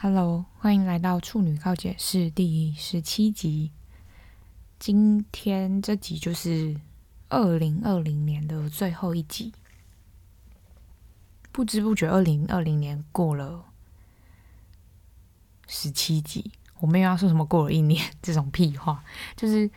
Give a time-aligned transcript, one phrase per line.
[0.00, 3.72] Hello，欢迎来到处女告解室第十七集。
[4.78, 6.80] 今天这集就是
[7.28, 9.52] 二零二零年的最后一集。
[11.50, 13.64] 不知不觉，二零二零年过了
[15.66, 16.52] 十七集。
[16.78, 19.02] 我没有要说什么过了一年这种屁话，
[19.34, 19.68] 就是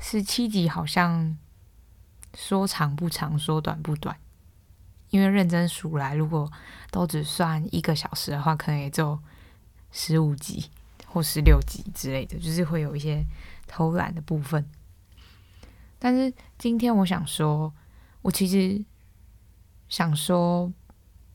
[0.00, 1.38] 十七集好像
[2.34, 4.18] 说长不长，说短不短。
[5.10, 6.50] 因为认真数来，如果
[6.90, 9.16] 都只算一个小时的话，可能也就
[9.92, 10.70] 十五集
[11.06, 13.24] 或十六集之类的，就是会有一些
[13.66, 14.64] 偷懒的部分。
[15.98, 17.72] 但是今天我想说，
[18.22, 18.84] 我其实
[19.88, 20.72] 想说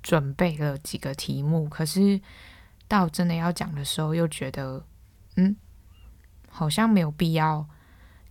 [0.02, 2.20] 准备了几个题目，可是
[2.88, 4.86] 到真的要讲的时候，又觉得。
[5.38, 5.54] 嗯，
[6.50, 7.68] 好像没有必要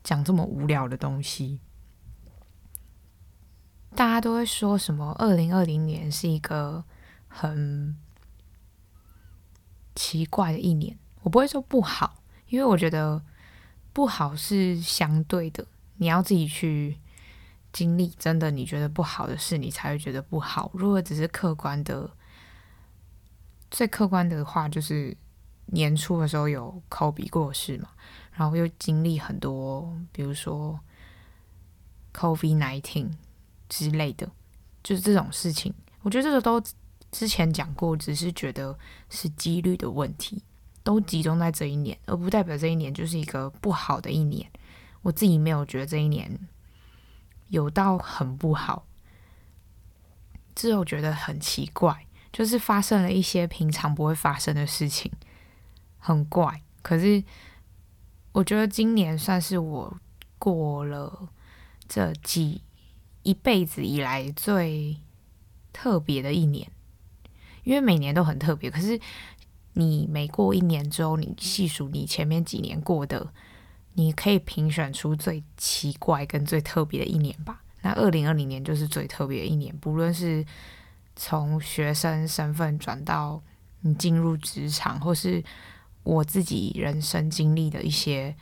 [0.03, 1.61] 讲这么无聊的东西。
[3.95, 5.15] 大家都会说什么？
[5.19, 6.83] 二零二零年是一个
[7.29, 7.95] 很
[9.95, 10.99] 奇怪的一年。
[11.23, 13.23] 我不会说不好，因为我觉得
[13.93, 15.67] 不好是相对的。
[15.97, 16.99] 你要自己去
[17.73, 20.71] 经历，真的你觉得不好的事，你才会觉得不好。
[20.75, 22.11] 如果只是客观的，
[23.71, 25.17] 最客观的话，就是。
[25.69, 27.89] 年初的时候有 Kobe 过世嘛，
[28.33, 30.79] 然后又经历很多，比如说
[32.13, 33.13] COVID nineteen
[33.67, 34.31] 之类的，
[34.83, 35.73] 就是这种事情。
[36.03, 36.63] 我觉得这个都
[37.15, 38.77] 之前讲过，只是觉得
[39.09, 40.43] 是几率的问题，
[40.83, 44.51] 都集中在这一年，而不代表这一年就是一个不好的一年。
[45.03, 46.37] 我自己没有觉得这一年
[47.51, 48.85] 有到很不好，
[50.57, 55.13] 只有觉得很奇怪，就是发生了一些平常不会发生的事情。
[55.99, 57.23] 很怪，可是
[58.33, 59.97] 我觉得今年算是我
[60.41, 61.29] 过了
[61.87, 62.61] 这几
[63.23, 64.99] 一辈子以来最
[65.73, 66.69] 特别的一年，
[67.65, 68.71] 因为每年都很特别。
[68.71, 68.99] 可是
[69.73, 73.33] 你每过一年之后，你细数你前面几年过的，
[73.95, 77.63] 你可以评选出最奇怪跟最特别的一年吧。
[77.83, 80.47] 那二零二零年就是最特别的一年，不论是
[81.17, 83.43] 从学生身份转到
[83.81, 85.43] 你进入职场，或是。
[86.05, 88.37] 我自己人生经历的一些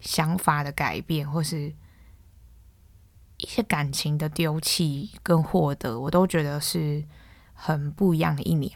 [0.00, 1.74] 想法的改变，或是
[3.38, 7.02] 一些感情的丢弃跟获得，我都觉得是
[7.54, 8.70] 很不一样的一年。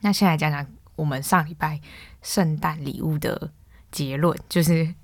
[0.00, 0.66] 那先来讲讲
[0.96, 1.78] 我们上礼拜
[2.22, 3.52] 圣诞礼物的
[3.92, 4.94] 结论，就是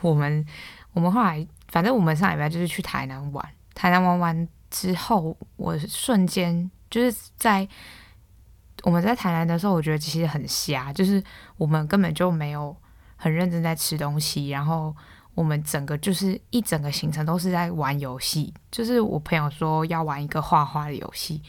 [0.00, 0.46] 我们
[0.92, 7.68] 我们后来反正我们上礼拜就是去台南玩，台南玩完之后，我瞬间就是在。
[8.82, 11.22] 我们在台南的时候，我觉得其实很瞎，就是
[11.56, 12.76] 我们根本就没有
[13.16, 14.94] 很认真在吃东西，然后
[15.34, 18.52] 我们整个就是一整个行程都是在玩游戏。
[18.70, 21.40] 就是我朋友说要玩一个画画的游戏，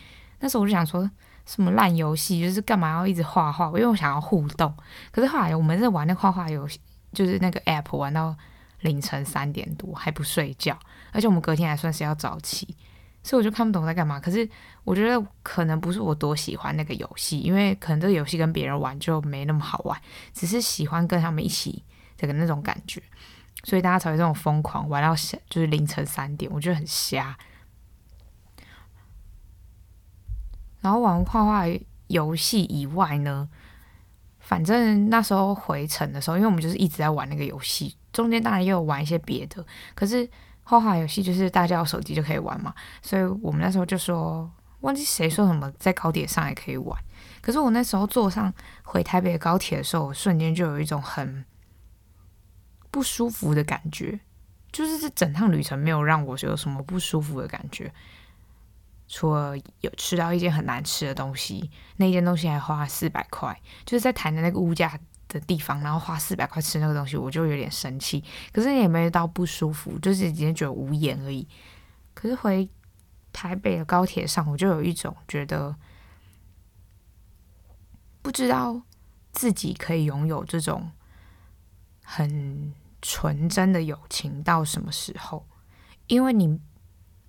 [0.46, 1.10] 那时候我就想说
[1.48, 3.66] 什么烂游戏，就是干嘛要一直画画？
[3.70, 4.72] 因为我想要互动。
[5.12, 6.80] 可是后来我们在玩那画画游戏，
[7.14, 8.38] 就是那个 app 玩到
[8.82, 10.78] 凌晨三点多还不睡觉，
[11.12, 12.78] 而且我们隔天还算是要早起。
[13.24, 14.20] 所以我就看不懂在干嘛。
[14.20, 14.48] 可是
[14.84, 20.00] 我觉得可能不是我多喜欢那个游戏，因为可能这个游戏跟别人玩就没那么好玩，
[20.32, 21.84] 只是喜欢跟他们一起
[22.16, 23.02] 这个那种感觉，
[23.64, 25.16] 所以大家才会这种疯狂玩到
[25.50, 27.36] 就是凌晨三点，我觉得很瞎。
[30.85, 31.63] 然后玩画画
[32.07, 33.50] 游戏以外呢，
[34.40, 40.29] 反正那时候回程的时候，因为我们就是一直在玩那个游戏，中间当然也有玩一些别的，可是。
[40.68, 42.73] 画画游戏就是大家有手机就可以玩嘛，
[43.03, 47.00] 所以我们那时候就说，忘记谁说什么在高铁上也可以玩。
[47.40, 51.46] 可是我那时候坐上回台北的高铁的时候，我瞬间就有一种很
[52.90, 54.19] 不舒服的感觉，
[54.72, 57.94] 就是这整趟旅程没有让我有什么不舒服的感觉，
[59.08, 65.00] 除了有吃到一件很难吃的东西，那件东西还花四百块，就是在谈的那个物价。
[65.28, 68.24] 的地方，然后花四百块吃那个东西，我就有点生气。
[68.54, 71.46] 可是也没有到不舒服，就是今天觉得无言而已。
[72.14, 72.70] 可是回
[73.34, 75.76] 台北的高铁上，我就有一种觉得，
[78.22, 78.79] 不知道
[79.32, 80.91] 自己可以拥有这种
[82.03, 82.72] 很
[83.02, 85.46] 纯真的友情到什么时候。
[86.06, 86.59] 因为你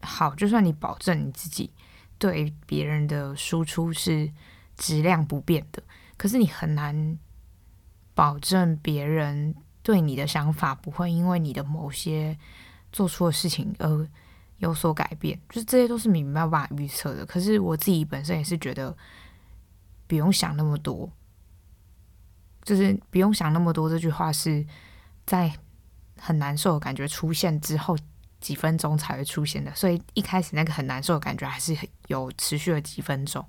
[0.03, 1.71] 好，就算你保证你自己
[2.19, 4.31] 对别人的输出是
[4.77, 5.83] 质量不变的，
[6.17, 7.19] 可是你很难。
[8.15, 12.35] 保证别人对你的想法不会因为你的某些
[12.91, 14.09] 做错的事情而
[14.57, 17.27] 有所改变，就是这些都是你没有办法预测的。
[17.27, 18.97] 可是我自己本身也是觉得
[20.07, 21.13] 不用想那么多，
[22.63, 23.87] 就是不用想那么多。
[23.91, 24.67] 这句话是
[25.27, 25.55] 在
[26.19, 27.95] 很难受的感觉出现之后
[28.47, 31.77] 几分钟才会出现的，所以一开始那个很难受的感觉还是
[32.07, 33.45] 有持续了几分钟。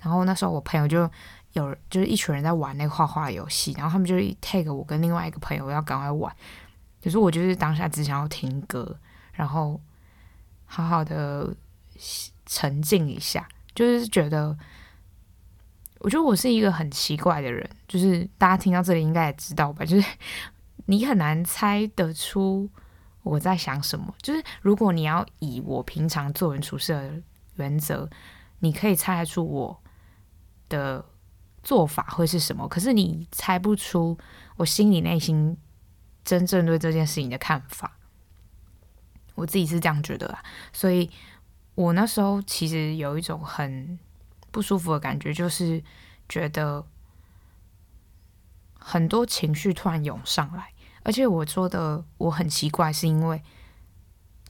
[0.00, 1.08] 然后那时候我朋友就
[1.52, 6.34] 有就是一群人在玩那个画画游戏，然后他们就 take 我跟另外一个朋友要赶快玩，
[7.00, 8.98] 可是我就是当下只想要听歌，
[9.34, 9.80] 然后
[10.64, 11.54] 好好的
[12.44, 14.58] 沉浸一下，就是觉得，
[16.00, 20.08] 我觉得我是一个很奇怪的人，就是大家听到这里应该也知道吧，就是
[20.86, 22.68] 你很难猜得出
[23.22, 27.22] 我在想什么，就是如果你要以我平常做人处事的
[27.56, 28.08] 原则，
[28.60, 29.82] 你可以猜得出我
[30.68, 31.04] 的
[31.62, 34.16] 做法会是什么，可是你猜不出
[34.56, 35.56] 我心里内心
[36.24, 37.98] 真正对这件事情的看法。
[39.34, 40.42] 我自己是这样觉得啊，
[40.72, 41.10] 所以
[41.74, 43.98] 我那时候其实有一种很
[44.50, 45.82] 不舒服的感觉，就是
[46.28, 46.84] 觉得
[48.78, 50.72] 很多情绪突然涌上来，
[51.08, 53.42] 而且我说的我很奇怪，是因为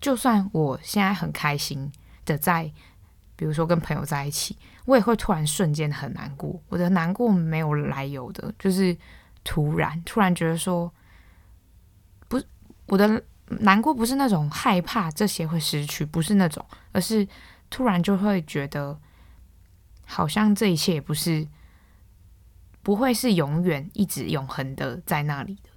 [0.01, 1.93] 就算我现在很开心
[2.25, 2.73] 的在。
[3.39, 6.61] 比如说跟朋友在一起，我也会突然瞬间很难过。
[6.69, 8.99] 我的难过没有来由的，就是
[9.45, 10.93] 突然突然觉得说，
[12.27, 12.43] 不，
[12.87, 13.23] 我的
[13.61, 17.25] 难过不是那种害怕这些会失去，不是那种，而是
[17.71, 18.99] 突然就会觉得，
[20.05, 21.47] 好像这一切也不是，
[22.83, 25.71] 不会是永远一直永恒的在那里的。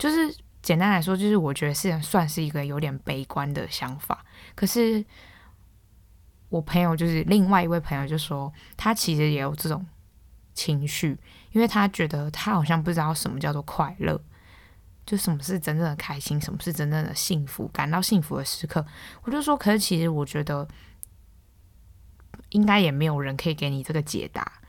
[0.00, 4.24] 就是简单来说，就是我觉得是算是一个有点悲观的想法，
[4.56, 5.04] 可是。
[6.50, 9.86] 我朋友就是另外一位朋友，就说他其实也有这种
[10.52, 11.16] 情绪，
[11.52, 14.20] 因为他觉得他好像不知道什么叫做快乐，
[15.06, 18.84] 就什么是真正的开心，什么是真正的幸福，感到幸福的时刻。
[19.22, 20.66] 我就说，可是其实我觉得
[22.48, 24.60] 应该也没有人可以给你这个解答。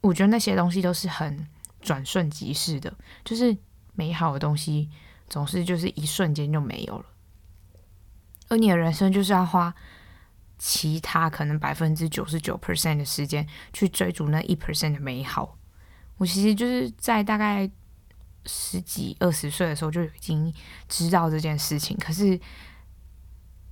[0.00, 1.46] 我觉得那些东西都是很
[1.80, 2.92] 转瞬即逝的，
[3.24, 3.56] 就是
[3.94, 4.90] 美好的东西
[5.28, 7.06] 总是就是一瞬间就没有了，
[8.48, 9.74] 而你的人生就是要花。
[10.56, 15.58] 其他可能百分之九十九 percent 的时间去追逐那一 percent 的美好，
[16.16, 17.68] 我其实就是在大概
[18.46, 20.54] 十几二十岁的时候就已经
[20.88, 22.40] 知道这件事情，可是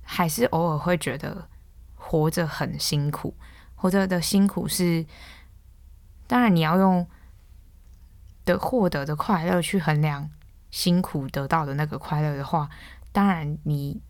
[0.03, 1.47] 还是偶尔会觉得
[1.95, 3.33] 活着很辛苦，
[3.75, 5.03] 活着的辛苦是，
[6.27, 7.07] 当然你要用
[8.45, 10.29] 的获得的快乐去衡量
[10.71, 12.69] 辛苦得到的那个快乐的话，
[13.11, 14.01] 当然你。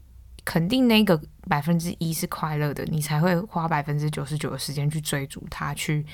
[0.45, 6.05] 肯定那个百分之一是快乐的，你才会花百分之九十九的时间去追逐它，去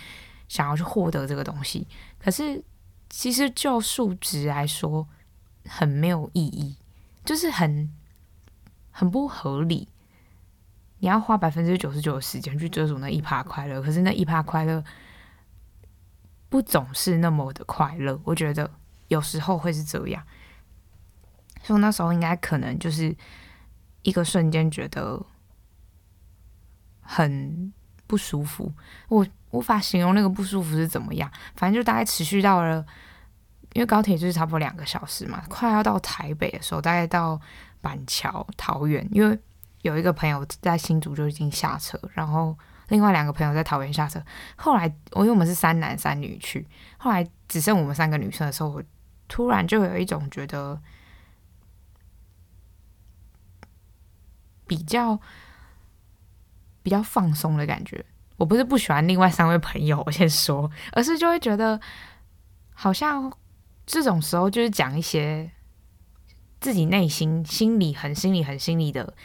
[0.48, 1.88] 想要去获得这个东西。
[2.20, 2.64] 可是
[3.10, 5.08] 其实就数值来说，
[5.66, 6.78] 很没有意义，
[7.26, 7.92] 就是很
[8.92, 9.88] 很不合理。
[11.00, 14.84] 你要花百分之九十九的时间去追逐那一趴快乐，可是那一趴快乐
[16.50, 18.20] 不总是那么的快乐。
[18.26, 18.70] 我觉得
[19.08, 20.22] 有时候会是这样，
[21.64, 23.16] 所以那时候应该可能就是。
[24.04, 25.22] 一个瞬间觉得
[27.02, 27.72] 很
[28.08, 28.72] 不舒服，
[29.10, 31.30] 我无法形容那个不舒服是怎么样。
[31.58, 32.84] 反正就大概持续到了，
[33.74, 37.40] 因为高铁就是差不多两个小时嘛，快要到台北的时候，大概到
[37.82, 39.06] 板桥、桃园。
[39.12, 39.38] 因为
[39.82, 42.58] 有一个朋友在新竹就已经下车，然后
[42.90, 44.22] 另外两个朋友在桃园下车。
[44.56, 48.84] 后来我因为我们是三男三女去，后来只剩我们三个女生的时候，我
[49.28, 50.80] 突然就有一种觉得。
[54.70, 55.20] 比较
[56.84, 58.06] 比较放松的感觉，
[58.38, 61.82] 我不是不喜欢另外三位朋友，我先说，而是就会觉得
[62.76, 63.36] 好像
[63.88, 65.50] 这种时候就是讲一些
[66.62, 69.16] 自己内心心里很心里很心里的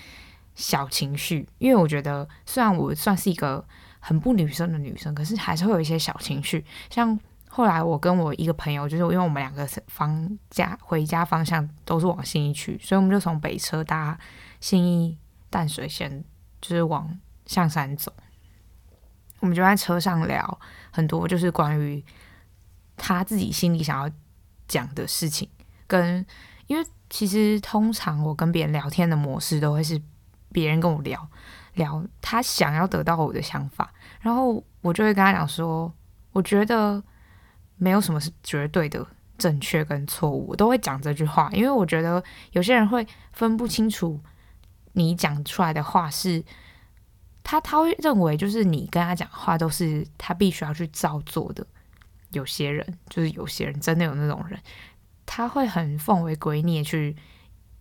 [0.55, 3.65] 小情绪，因为我觉得虽然我算是一个
[4.01, 6.65] 很不女生的女生，可是还是会有一些小情绪。
[6.91, 7.19] 像
[7.49, 14.19] 后来我跟我一个朋友，就是因为我们两个方家回家方向都是往新义区，所以我们就从北车搭
[14.61, 15.19] 新义。
[15.51, 16.25] 淡水线
[16.61, 18.13] 就是往象山走，
[19.39, 20.59] 我们就在车上聊
[20.91, 22.05] 很多，就是关于
[22.97, 24.13] 他自己心里想要
[24.67, 25.49] 讲的事情。
[25.87, 26.27] 跟
[26.67, 30.03] 因为其实通常我跟别人聊天的模式都会是
[30.55, 31.29] 别人跟我聊
[31.75, 35.93] 聊他想要得到我的想法，然后我就会跟他讲说，
[36.31, 37.03] 我觉得
[37.77, 39.05] 没有什么是绝对的
[39.37, 44.21] 正确跟错误，我都会讲这句话，因为我觉得有些人会分不清楚。
[44.97, 46.45] 你讲出来的话是，
[47.43, 51.67] 他他会认为就是你跟他讲话都是他必须要去照做的。
[52.31, 54.57] 有些人就是有些人真的有那种人，
[55.27, 57.17] 他会很奉为圭臬去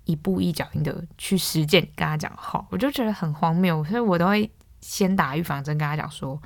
[0.05, 4.50] 一步一脚印的去实践跟他讲话，我就觉得很荒谬，所以我都会
[4.81, 6.41] 先打预防针跟他讲说，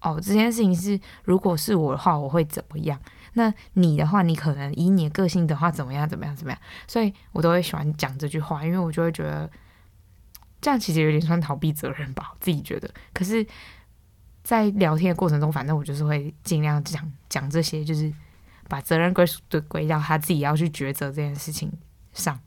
[0.00, 3.00] 哦，这件事情是如果是我的话，我会怎么样？
[3.34, 6.60] 那你的话，你可能以你的个性的话怎么样怎么样怎么样？
[6.86, 9.50] 所以我都会喜欢讲这句话，因为我就会觉得。
[10.60, 12.88] 这样其实有点算逃避责任吧，我自己觉得。
[13.12, 13.46] 可是
[14.42, 18.10] 在聊天的过程中，反正我就是会尽量讲讲这些，就是
[18.66, 21.70] 把责任归属的归到他自己要去抉择这件事情
[22.14, 22.40] 上。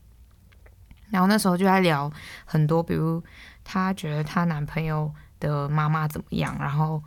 [1.09, 2.11] 然后那时候就在聊
[2.45, 3.23] 很多，比如
[3.63, 7.01] 她觉得她男朋友的妈妈怎么样，然后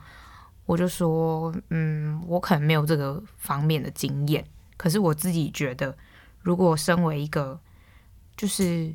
[0.67, 4.45] 我就说，嗯，我可能没有这个方面的经验，
[4.77, 5.97] 可是我自己觉得，
[6.41, 7.61] 如果身为一个，
[8.37, 8.95] 就是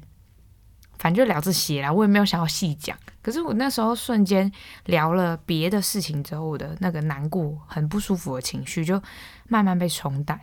[0.98, 2.98] 反正就聊这些啦，我也没有想要细讲。
[3.22, 4.52] 可是我那时候瞬间
[4.86, 9.02] 聊了别的事情之后，我的那个难过、很不舒服的情绪就
[9.48, 10.40] 慢慢被冲淡。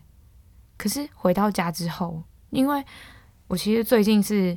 [0.77, 2.85] 可是回到家之后，因为
[3.53, 4.57] 我其实最近是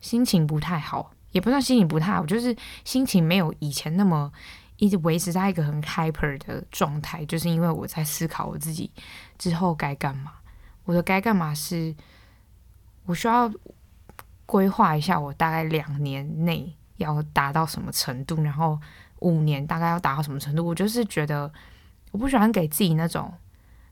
[0.00, 4.32] 心情不太好，也不算心情不太好，就是心情没有以前那么
[4.78, 8.90] 一直维持在一个很 hyper 的状态，就是因为我在思考我自己
[9.36, 10.32] 之后该干嘛。
[10.84, 11.94] 我的该干嘛是，
[13.04, 13.52] 我需要
[14.46, 18.80] 规划一下，我大概两年内要达到什么程度，然后
[19.18, 20.64] 五年大概要达到什么程度。
[20.64, 21.52] 我就是觉得，
[22.12, 23.30] 我不喜欢给自己那种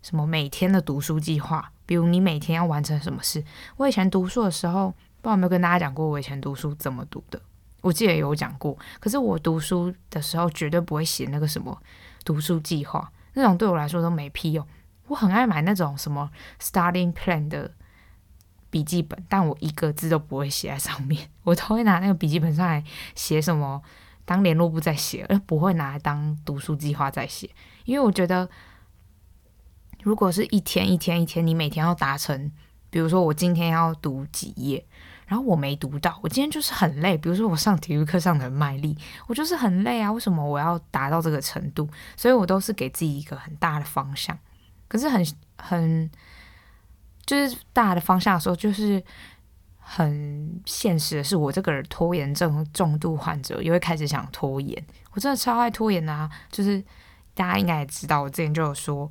[0.01, 1.71] 什么每天的读书计划。
[1.89, 3.43] 比如你每天要完成什么事？
[3.79, 7.41] 我以前读书的时候，不知道有没有跟大家讲过，我以前读书怎么读的？
[7.81, 8.77] 我记得有讲过。
[9.01, 11.81] 可是我读书的时候绝对不会写那个什么
[12.27, 14.67] 读书计划，那种对我来说都没屁用。
[15.07, 16.31] 我很爱买那种什么
[16.61, 17.73] studying plan 的
[18.69, 21.31] 笔记本，但我一个字都不会写在上面。
[21.43, 23.83] 我都会拿那个笔记本上来写什么
[24.27, 27.49] 当联络簿在写，而不会拿来当读书计划在写，
[27.87, 28.47] 因为我觉得。
[30.09, 32.51] 如果是一天一天一天，你每天要达成，
[32.89, 34.83] 比如说我今天要读几页，
[35.27, 37.15] 然后我没读到，我今天就是很累。
[37.19, 38.97] 比如说我上体育课上的很卖力，
[39.27, 40.11] 我就是很累啊。
[40.11, 41.87] 为什么我要达到这个程度？
[42.17, 44.37] 所以我都是给自己一个很大的方向。
[44.89, 45.23] 可是很
[45.59, 46.11] 很
[47.27, 49.05] 就是大的方向的时候，就是
[49.77, 54.83] 很现实的是，我这个拖延症重度患者也会开始想拖延。
[55.13, 56.31] 我真的超爱拖延啊！
[56.51, 56.83] 就是
[57.35, 59.11] 大家应该也知道，我之前就有说。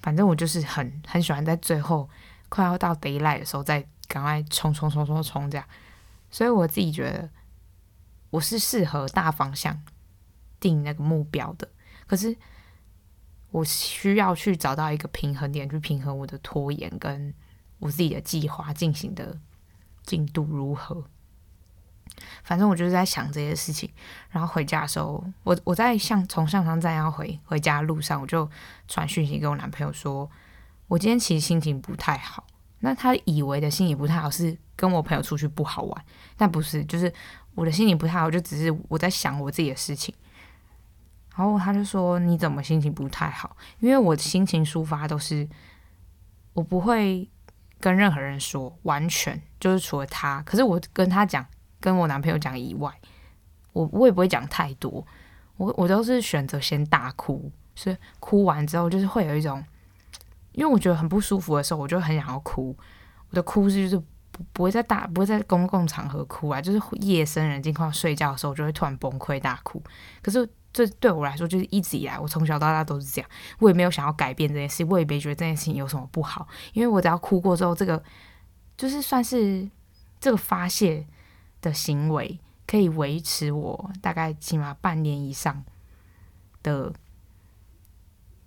[0.00, 2.08] 反正我就是很很喜欢在最后
[2.48, 5.66] 快要到 daylight 的时候再赶快冲冲冲冲冲这样，
[6.30, 7.28] 所以我自己觉得
[8.30, 9.82] 我是适合大方向
[10.60, 11.68] 定那个目标的，
[12.06, 12.36] 可是
[13.50, 17.34] 我需要去找到一个平衡点，去平衡我的拖延跟
[17.78, 19.38] 我自己的计划进行的
[20.04, 21.04] 进度如何。
[22.42, 23.90] 反正我就是在想这些事情，
[24.30, 28.48] 然后回家的时候，我我在向从象山站要回回家的路上，我就
[28.88, 30.30] 传讯息给我男朋友说，
[30.88, 32.44] 我今天其实心情不太好。
[32.80, 36.04] 那他以为的心情不太好是跟我朋友出去不好玩，
[36.36, 37.12] 但不是，就是
[37.54, 40.14] 我的心情不太好，就只是我在想我自己的事情。
[41.34, 43.56] 然后他就说，你怎么心情不太好？
[43.80, 45.48] 因为我心情抒发都是
[46.52, 47.28] 我不会
[47.80, 51.44] 跟任何人说，完全就是除了他，可是我跟他讲。
[51.86, 52.92] 跟我男朋友讲以外，
[53.72, 55.06] 我我也不会讲太多，
[55.56, 59.64] 我我都是选择先大哭，所以哭完之后就是会有一种，
[60.50, 62.76] 因为我觉得很不舒服的时候，我就很想要哭。
[63.30, 69.80] 我的哭是就是不不会在大不会在公共场合哭啊，就是夜深人静快要睡觉的时候，我就会突然崩溃大哭。
[70.20, 78.02] 可是这对我来说就是一直以来，我从小到大都是这样，我也没有想要改变这件事，我也没觉得这件事情有什么不好，因为我只要哭过之后，这个
[78.76, 79.70] 就是算是
[80.18, 81.06] 这个发泄。
[81.66, 85.64] 的行为可以维持我大概起码半年以上
[86.62, 86.92] 的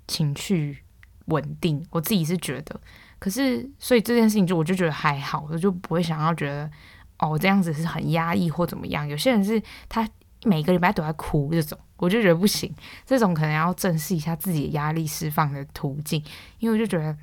[0.07, 0.77] 情绪
[1.25, 2.79] 稳定，我自己是觉得。
[3.19, 6.71] 可是，所以这件事情就我就觉得还好，我就不会想要觉得
[7.17, 9.05] 哦，这样子是很压抑或怎么样。
[9.05, 10.07] 有些人是他
[10.45, 12.73] 每个礼拜都在哭这种，我就觉得不行。
[13.05, 16.23] 这种可能要正视一下自己的压力释放的途径，
[16.59, 17.17] 因为我就觉得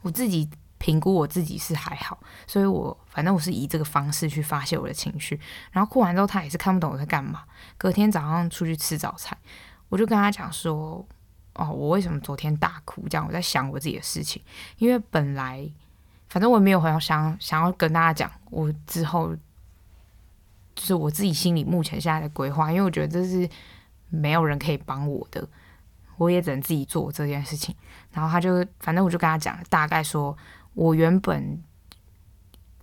[0.00, 0.48] 我自己。
[0.84, 5.40] 评估我自己是还好，所以我反正我是以这个方式去发泄我的情绪。
[5.72, 7.42] 然后哭完之后，他也是看不懂我在干嘛。
[7.78, 9.34] 隔天早上出去吃早餐，
[9.88, 11.02] 我就跟他讲说
[11.56, 13.08] ：“哦，我为什么昨天大哭？
[13.08, 14.42] 这样我在想我自己的事情。
[14.76, 15.66] 因为本来
[16.28, 19.34] 反正我也没有很想想要跟大家讲我之后
[20.74, 23.48] 就是我自己心里目前现在的规划，因为我觉得这是
[24.10, 25.48] 没有人可以帮我的，
[26.18, 27.74] 我也只能自己做这件事情。
[28.12, 30.36] 然后他就反正我就跟他讲大概说。”
[30.74, 31.62] 我原本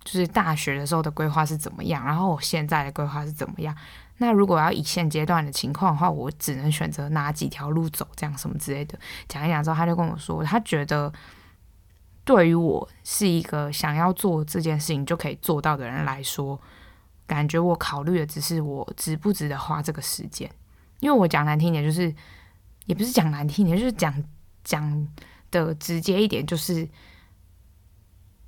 [0.04, 3.76] 就是大学的时候的规划是怎么样，然后我现在的规划是怎么样。
[4.18, 8.98] 那如果要以现阶段的情况的话，我只能选择哪几条路走，这样什么之类的。
[9.28, 11.12] 讲一讲之后，他就跟我说，他觉得
[12.24, 16.60] 对于我是一个想要做这件事情就可以做到的人来说，
[17.26, 20.50] 感觉我考虑的只是我值不值得花这个时间。
[21.00, 22.14] 因为我讲难听点，就是
[22.86, 24.24] 也不是讲难听点，就是讲
[24.64, 25.08] 讲
[25.50, 26.88] 的直接一点，就是。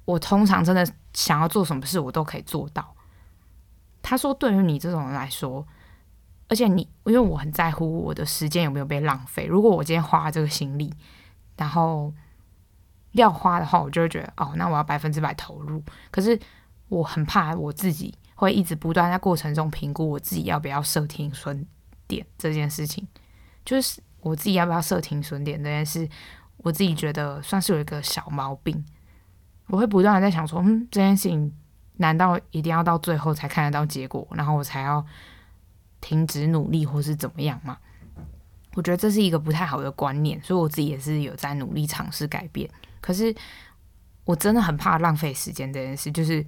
[0.05, 2.95] 我通常真的想要做什么事，我都可以做到。
[4.01, 5.65] 他说：“对于你这种人来说，
[6.49, 9.45] 而且你因为我很在乎我的时间有没有被浪费。
[9.45, 10.93] 如果我今天花这个心力，
[11.55, 12.13] 然后
[13.13, 15.81] 要花的话，我就会觉得哦，那我要百分之百投入。
[16.11, 16.37] 可是
[16.89, 21.65] 我很怕我自己会一直不断在过程中评估我自己要不要设停损
[22.05, 23.07] 点这件事情，
[23.63, 26.09] 就是我自己要不要设停损点这件事，
[26.57, 28.83] 我自己觉得算是有一个小毛病。
[29.73, 31.51] 我会不断的在想说，嗯，这件事情
[31.97, 35.03] 难道一定要到最后才看得到结果，然后我才要
[35.99, 37.75] 停止努力或是怎么样吗？
[38.75, 42.69] 我觉得这是一个不太好的观念，所以我自己也是有在努力尝试改变。
[43.01, 43.33] 可是
[44.25, 46.45] 我真的很怕浪费时间这件事，就是，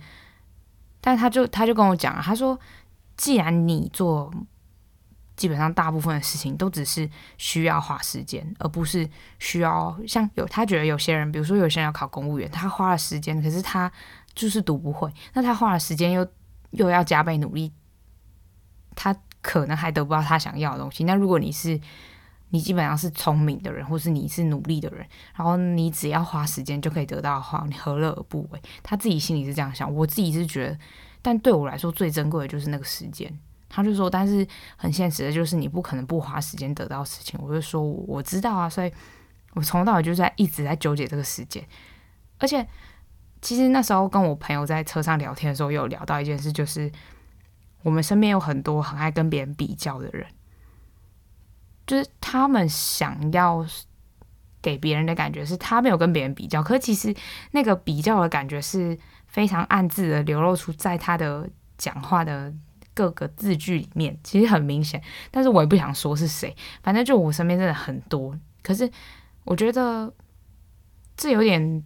[1.02, 2.60] 但他就他就跟我讲，他说，
[3.18, 4.32] 既然你做
[5.36, 13.92] 基本上大部分的事情都只是需要花时间，而不是需要像有他觉得有些人，比如说有些人要考公务员，他花了时间，可是他
[14.34, 16.26] 就是读不会，那他花了时间又
[16.72, 17.72] 又要加倍努力，
[18.96, 21.04] 他可能还得不到他想要的东西。
[21.04, 21.80] 那如果你是
[22.50, 28.62] 你基本上是聪明的人，或是你是努力的人，然后你只要花时间就可以得到的话，你何乐而不为？
[28.82, 30.80] 他自己心里是这样想，我自己是觉得，
[31.22, 33.38] 但对我来说最珍贵的就是那个时间。
[33.68, 37.40] 他就说，但是很现实的就是你不可能不花时间得到事情。
[37.42, 38.92] 我就说我知道啊，所以
[39.54, 41.66] 我从头到尾就在一直在纠结这个时间。
[42.38, 42.66] 而且
[43.42, 46.92] 其实那时候跟我朋友在车上聊天的时候，有聊到一件事，就是
[47.84, 50.26] 我们身边有很多很爱跟别人比较的人。
[51.88, 53.64] 就是他们想要
[54.60, 57.16] 给别人的感觉是他没有跟别人比较，可其实
[57.52, 62.52] 那个比较的感觉是非常暗自的流露出在他的讲话的
[62.96, 65.00] 各个字句里面，其实很明显。
[65.30, 68.36] 但是我也不想说是谁，反正就我身边真的很多。
[68.64, 68.90] 可是
[69.44, 70.12] 我觉得
[71.16, 71.84] 这有点，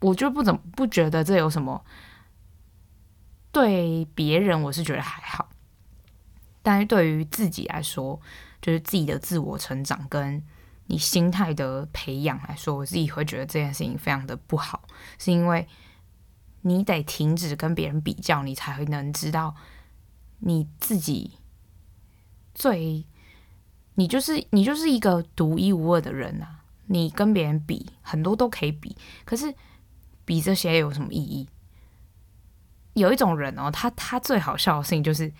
[0.00, 1.84] 我就不怎么不觉得这有什么。
[3.52, 5.50] 对别人我是觉得还好，
[6.62, 8.18] 但是对于自己来说。
[8.62, 10.44] 就是自己的自我成长跟
[10.88, 14.86] 你心态的培养来说，我自己会觉得这件事情非常的不好，
[15.18, 15.66] 是因为
[16.60, 19.56] 你得停止跟别人比较，你才会能知道
[20.40, 21.32] 你自己
[22.54, 23.06] 最，
[23.94, 26.64] 你就是你就是一个独一无二的人啊！
[26.86, 29.54] 你跟别人比，很多都可以比，可是
[30.24, 31.48] 比这些有什么意义？
[32.94, 35.32] 有一种人哦，他他最好笑的事情就是，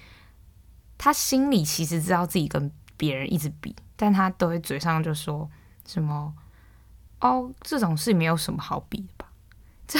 [0.97, 5.51] 他心里其实知道自己跟别人一直比，但他都会嘴上就说
[5.87, 6.33] 什么
[7.21, 9.33] 哦，这种事没有什么好比的吧？
[9.89, 9.99] 这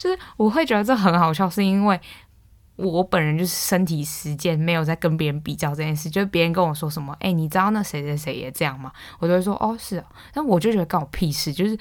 [0.00, 2.00] 就是我会觉得这很好笑，是因为
[2.76, 6.10] 我本人就是身体实践，没有在跟别人比较这件事。
[6.10, 8.92] 就是别人跟我说什么，哎，你知道那谁谁谁也这样吗？
[9.18, 10.04] 我就会说哦，是啊。
[10.32, 11.78] 但我就觉得关我屁事，就是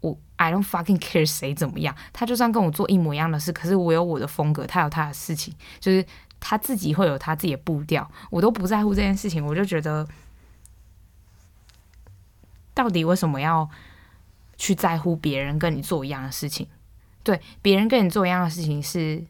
[0.00, 6.04] 我 I don't fucking care 谁怎么样，他就算跟我做一模一样的事，可是我有我的风格，他有他的事情，就是。
[6.46, 9.42] 他自己会有他自己的步调，我都不在乎这件事情。
[9.42, 10.06] 我就觉得，
[12.74, 13.66] 到底为什么要
[14.58, 16.68] 去在乎别人跟你做一样的事情？
[17.22, 19.24] 对，别人跟你做一样的事情是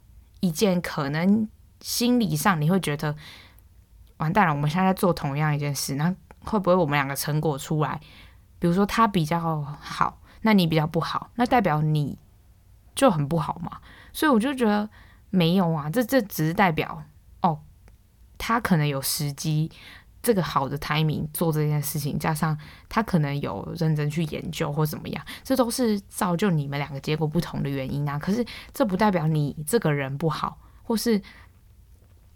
[0.45, 1.49] 一件可能
[1.81, 3.15] 心理上你会觉得
[4.19, 4.53] 完蛋了。
[4.53, 8.01] 我们现在在做同样一件事，那会不会我们两个成果出来？
[8.59, 12.19] 比如说他比较好，那你比较不好，那代表你
[12.95, 13.79] 就很不好嘛？
[14.13, 14.89] 所以我就觉得。
[15.31, 17.03] 没有啊，这这只是代表
[17.41, 17.59] 哦，
[18.39, 19.69] 他可能有时机，
[20.25, 22.59] 这个好的 timing 做这件事情，加上
[22.89, 28.19] 他可能有认真去研究或怎么样，这都是造就你们两个结果不同的原因啊。
[28.19, 31.21] 可是这不代表你这个人不好，或是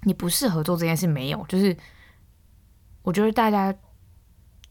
[0.02, 1.06] 你不适合做这件事。
[1.06, 1.74] 没有，就是
[3.00, 3.74] 我觉得大家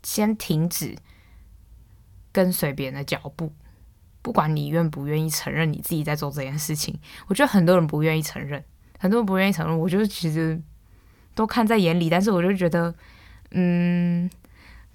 [0.03, 0.95] 先停止
[2.31, 3.51] 跟随别人的脚步。
[4.21, 8.63] 不管你愿不愿意承认你自己在做这件事情，我觉得很多人不愿意承认，
[8.99, 9.79] 很多人不愿意承认。
[9.79, 10.61] 我觉得其实
[11.37, 12.93] 都看在眼里，但是我就觉得，
[13.51, 14.27] 嗯，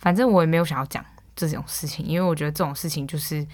[0.01, 1.05] 反正我也没有想要讲
[1.37, 3.47] 这种事情，因为我觉得这种事情就是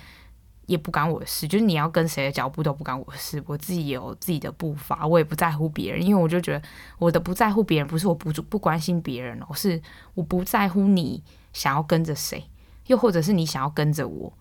[0.65, 3.43] 也不干我的事，就是你要跟谁的脚步都不干我的事。
[3.47, 6.63] 我自己有自己的步伐，我也不在乎别人，因为我就觉得
[6.99, 9.81] 我的不在乎别人不是我不不关心别人哦，是
[10.15, 11.23] 我不在乎你
[11.53, 12.49] 想要跟着谁，
[12.87, 14.33] 又或者是你想要跟着我。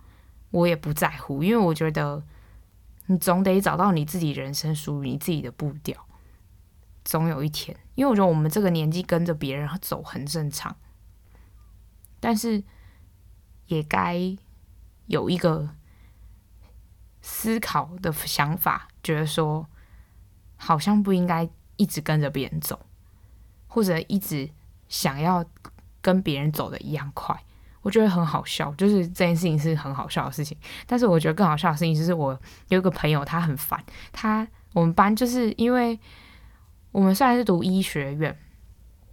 [0.51, 2.23] 我也不在乎，因为我觉得
[3.07, 5.97] 你总得找到你自己人生属于你自己的步调，
[7.03, 7.75] 总有一天。
[7.97, 10.75] 因为我觉得我们这个年纪跟着别人走很正常，
[12.19, 12.63] 但是
[13.65, 14.37] 也该
[15.07, 15.67] 有一个
[17.21, 19.67] 思考的想法，觉得说
[20.57, 22.85] 好像不应该一直跟着别人走，
[23.65, 24.47] 或者一直
[24.87, 25.43] 想要
[25.99, 27.35] 跟别人走的一样快。
[27.81, 30.55] 我觉得很好笑，就是这件事情是很好笑的事情。
[30.85, 33.83] 但是我觉得更好笑的事情就是，我有一个朋友，他很烦。
[34.11, 35.99] 他我们班就是因为
[36.91, 38.35] 我们虽然是读医学院，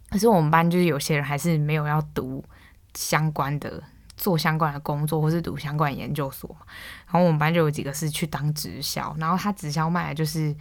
[0.08, 2.42] 可是我们班就是有些人还是没有要读
[2.94, 3.82] 相关的、
[4.16, 6.66] 做相关的工作，或是读相关研究所嘛。
[7.06, 10.54] 然后我们班就有几个是去当直销，然后他直销卖的就是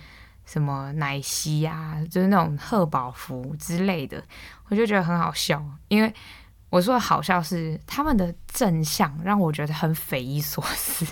[0.43, 4.21] 什么奶昔啊，就是那种贺宝福之类的，
[4.69, 5.63] 我就觉得很好笑。
[5.87, 6.13] 因为
[6.69, 11.05] 我说的好笑是他们的正向让我觉得很匪夷所思，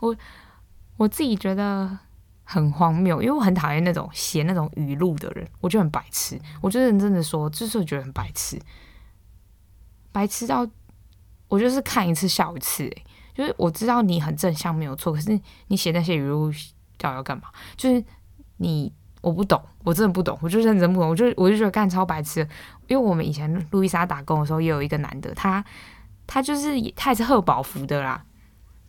[0.00, 0.16] 我
[0.96, 1.98] 我自己觉得。
[2.48, 6.40] 很荒谬，因为我很讨厌那种写那种语录的人，我就很白痴。
[6.60, 8.56] 我就认真的说，就是觉得很白痴，
[10.12, 10.64] 白痴到
[11.48, 12.84] 我就是看一次笑一次。
[12.84, 13.04] 诶，
[13.34, 16.52] 就是我知道你很正向没有错，可是你写那些语录
[16.98, 17.48] 到底要干嘛？
[17.76, 18.04] 就是
[18.58, 22.48] 你我不懂，我真的不懂，我就认真不懂，我就我就觉得干超白痴。
[22.86, 25.64] 因为我们以前路易莎打工的时候，也有一个男的，他
[26.28, 28.24] 他就是他也是贺宝福的啦。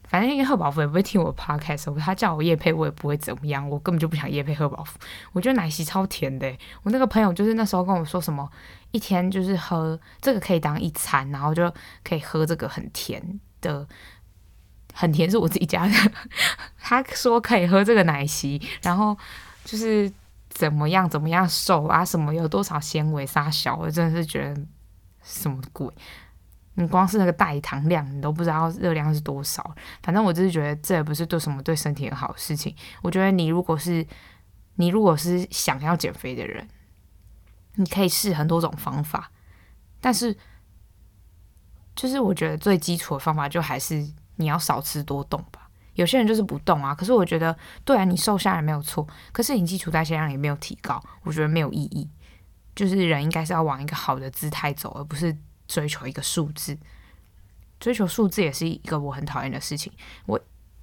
[0.07, 4.97] 反正因为贺宝福也不会听我 podcast，他叫我业配我也不会怎么样，我根本就不想业配贺宝福。
[5.33, 6.49] 我觉得奶昔超甜的，
[6.83, 8.49] 我那个朋友就是那时候跟我说什么，
[8.91, 11.71] 一天就是喝这个可以当一餐，然后就
[12.03, 13.85] 可以喝这个很甜的，
[14.93, 15.93] 很甜是我自己加的。
[16.79, 19.17] 他说可以喝这个奶昔，然后
[19.65, 20.11] 就是
[20.49, 24.61] 怎么样怎么样瘦啊，什么有多少纤维啥小，我真的是觉得
[25.21, 25.87] 什么鬼。
[26.79, 29.75] 你光是那个代糖量，你都不知道热量是多少。
[30.03, 32.75] 反正我就是觉得这也不是对什么对身体很好的事情。
[33.01, 34.05] 我觉得你如果是
[34.75, 36.67] 你如果是想要减肥的人，
[37.77, 39.31] 你可以试很多种方法，
[39.99, 40.37] 但是
[41.95, 45.67] 就是我觉得最基础的方法就还是你要少吃多动吧。
[45.95, 52.07] 有些人就是不动啊，可是我觉得对啊，你瘦下来没有错，可是你基础代谢量也没有提高，我觉得没有意义。
[52.75, 55.35] 就是人应该是要往一个好的姿态走，而不是。
[55.67, 56.77] 追求一个数字，
[57.79, 59.91] 追求数字也是一个我很讨厌的事情。
[60.25, 60.39] 我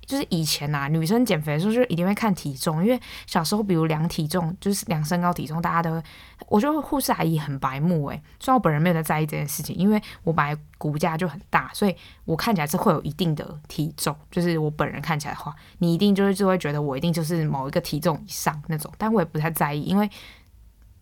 [0.07, 6.03] 就是以前呐、啊，女生减肥的时候就一定会看体重，因为小时候比如量体重，就是量身高体重，大家都会，
[6.49, 14.15] 我觉得护士阿姨很白目诶，虽然我本人没有在在意这件事情，因为我本来骨架就很大，所以我看起来是会有一定的体重。
[14.31, 20.11] 就是我本人看起来的话，你一定就是就会觉得我一定就是某一个体重以上那种，但我也不太在意，因为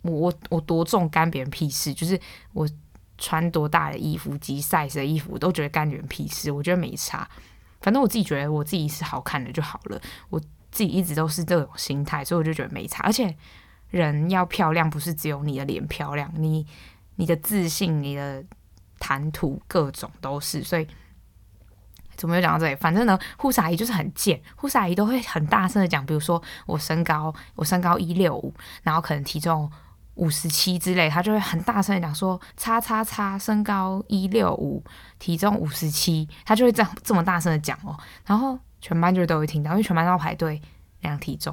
[0.03, 2.16] 我我我多重干别人屁事，就是
[2.53, 2.68] 我。
[3.18, 6.51] 穿多大的衣服及 size 的衣服，我都觉得干你屁事。
[6.51, 7.29] 我觉得没差，
[7.81, 10.01] 反正我自己觉得我自己是好看的就好了。
[10.29, 13.03] 我自己一直都是这种心态，所以我就觉得没差。
[13.05, 13.37] 而且
[13.90, 16.66] 人要漂亮，不是只有你的脸漂亮，你
[17.16, 18.44] 你的自信、你的
[18.98, 20.64] 谈吐，各种都是。
[20.64, 20.87] 所以
[22.16, 22.75] 怎么又讲到这里？
[22.75, 29.70] 反正呢，护士阿姨就是很贱，护士阿姨都会很大声的讲，比如说我身高，我身高一六五，然后可能体重。
[30.22, 34.80] 五十七之类，他就会很大声讲说：“叉叉叉，身高一六五，
[35.18, 40.62] 体重五十七。”他就会这样这么大声的讲哦，然后全班就都会听到，因为全班都要排队
[41.00, 41.52] 量体重。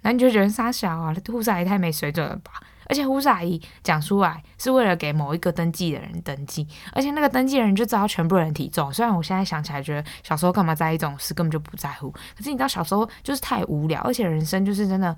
[0.00, 2.52] 然后你就觉得傻小啊，护士阿姨太没水准了吧？
[2.88, 8.90] 而且护士阿姨讲出来是为了给某一个登记的人登记，而且那个登记的人就知道全部人体重。
[8.90, 12.10] 虽然我现在想起来觉得小时候干嘛在意这种事，根本就不在乎。
[12.10, 15.14] 可是你知道小时候就是太无聊，而且人生就是真的。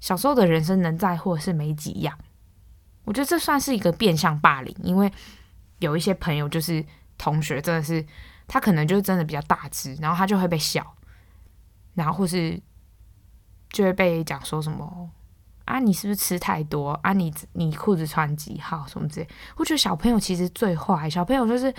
[0.00, 2.18] 小时候的人生能在乎的是没几样，
[3.04, 5.10] 我觉得这算是一个变相霸凌，因为
[5.78, 6.84] 有一些朋友就是
[7.18, 8.04] 同学，真的是
[8.46, 10.94] 他可能就是真的比较大只，然后他就会被笑，
[11.94, 12.60] 然后或是
[13.70, 15.10] 就会被讲说什么
[15.64, 17.12] 啊，你是不是吃太多啊？
[17.12, 19.28] 你你裤子穿几号什么之类？
[19.56, 21.74] 我觉得小朋友其实最坏，小朋友就是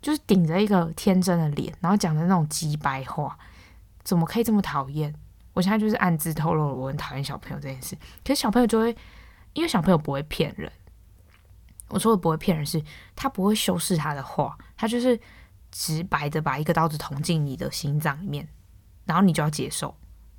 [0.00, 3.38] 就是顶着一个天真的脸，然后讲的那种鸡掰话，
[4.02, 5.14] 怎么可以这么讨厌？
[5.54, 7.96] 我现在就是暗自透露了，我很讨厌小朋友这件事。
[8.24, 8.94] 可是小朋友就会，
[9.52, 10.70] 因为小朋友不会骗人。
[11.88, 12.82] 我说的不会骗人是，
[13.14, 15.18] 他不会修饰他的话，他就是
[15.70, 18.48] 直白的把一个刀子捅进你的心脏里面，
[19.04, 19.94] 然后你就要接受。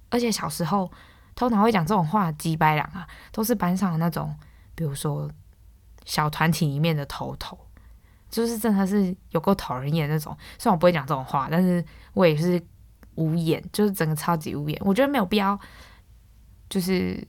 [0.09, 0.91] 而且小时候
[1.33, 4.35] 通常会讲这种话，几百两啊，都是班上的那种，
[4.75, 5.31] 比如说
[6.03, 7.57] 小团体里面的头头，
[8.29, 10.35] 就是真的是有够讨人厌那种。
[10.59, 12.61] 虽然我不会讲这种话，但是我也是。
[13.15, 15.59] 无眼，就是整个超级无眼，我觉得没有必要。
[16.69, 17.25] 就是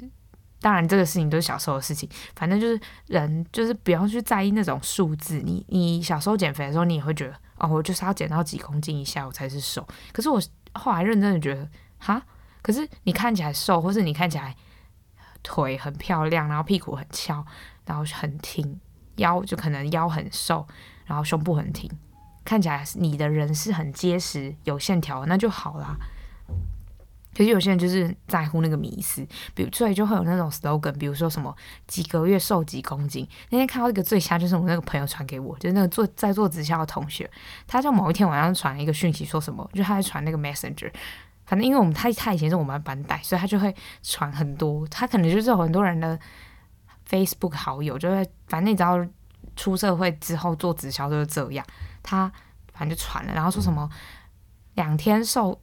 [0.61, 5.39] 当然，这个事情都是小时候的事情，反正就是人就是不要去在意那种数字。
[5.45, 9.87] 你你小时候减肥的时候，你也会觉得哦，我就是要减到几公斤以下我才是瘦。
[10.13, 10.41] 可是我
[10.73, 11.69] 后来认真的觉得，
[11.99, 12.21] 哈，
[12.63, 14.57] 可是你看起来瘦，或是你看起来
[15.43, 17.45] 腿很漂亮，然后屁股很翘，
[17.85, 18.81] 然后很挺，
[19.17, 20.67] 腰就可能腰很瘦，
[21.05, 21.91] 然后胸部很挺。
[22.47, 25.97] 看起来你的人是很结实、有线条，那就好啦。
[27.37, 31.55] 可是有些人就是在乎那个迷思，比如所以就会有那种 slogan，比如说什么
[31.87, 33.29] 几个月瘦几公斤。
[33.51, 37.31] 那天看到一个最瞎，就是我那个朋友传给我，就是那个做在做直销的同学，
[37.67, 40.91] 他就某一天晚上传一个讯息，说什么，就他在传那个 messenger。
[41.45, 46.19] 反正因为我们他他以前是我们班带，所以他就会传很多，他可能就是有很多人的
[47.07, 48.99] Facebook 好友，就会反正你知道
[49.57, 51.65] 出社会之后做直销就是这样，
[52.07, 52.33] 他
[52.73, 53.91] 反正就传了，然后说什么
[54.77, 55.61] 两天瘦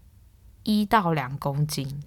[0.61, 2.03] 一到两公斤，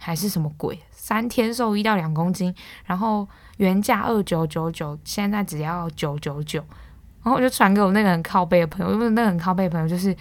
[0.00, 2.52] 还是什么鬼，三天瘦一到两公斤，
[2.86, 6.58] 然后原价二九九九，现在只要九九九，
[7.22, 10.16] 然后我就传给我那个很靠背的朋友，因为那个很靠背的朋友就是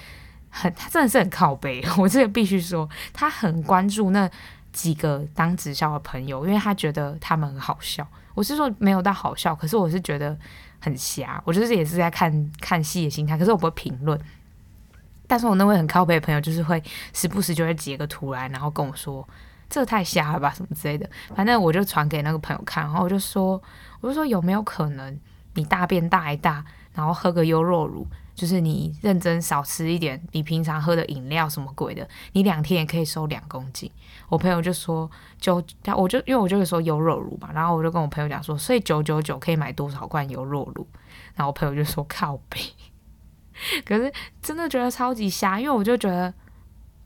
[0.49, 4.29] 很，他真的是很靠背， 我这个必须说，他很关注那。
[4.75, 8.05] 几个当直销的朋友，因为他觉得他们很好笑。
[8.33, 10.37] 我是说没有到好笑，可是我是觉得
[10.79, 11.41] 很瞎。
[11.45, 14.19] 我就是也是在看看戏的心态，可是我不会评论。
[15.27, 16.81] 但是我那位很靠北的朋友，就是会
[17.13, 19.27] 时不时就会截个图来，然后跟我说
[19.67, 23.61] ：“这太瞎了吧，什么之类的。”反正我就传给那个朋友看，然后我就说
[24.01, 25.19] ：“我就说有没有可能
[25.55, 33.89] 你大便大一大，然后喝个优酪乳？”就是你认真少吃一点，你平常喝的饮料什么鬼的，你两天也可以瘦两公斤。
[34.27, 40.85] 我朋友就说，就他我就因为我就说优酪乳嘛，然后我就跟我朋友讲说，所以九九九可以买多少罐优酪乳？
[41.33, 42.59] 然后我朋友就说靠北，
[43.85, 46.33] 可是真的觉得超级瞎，因为我就觉得，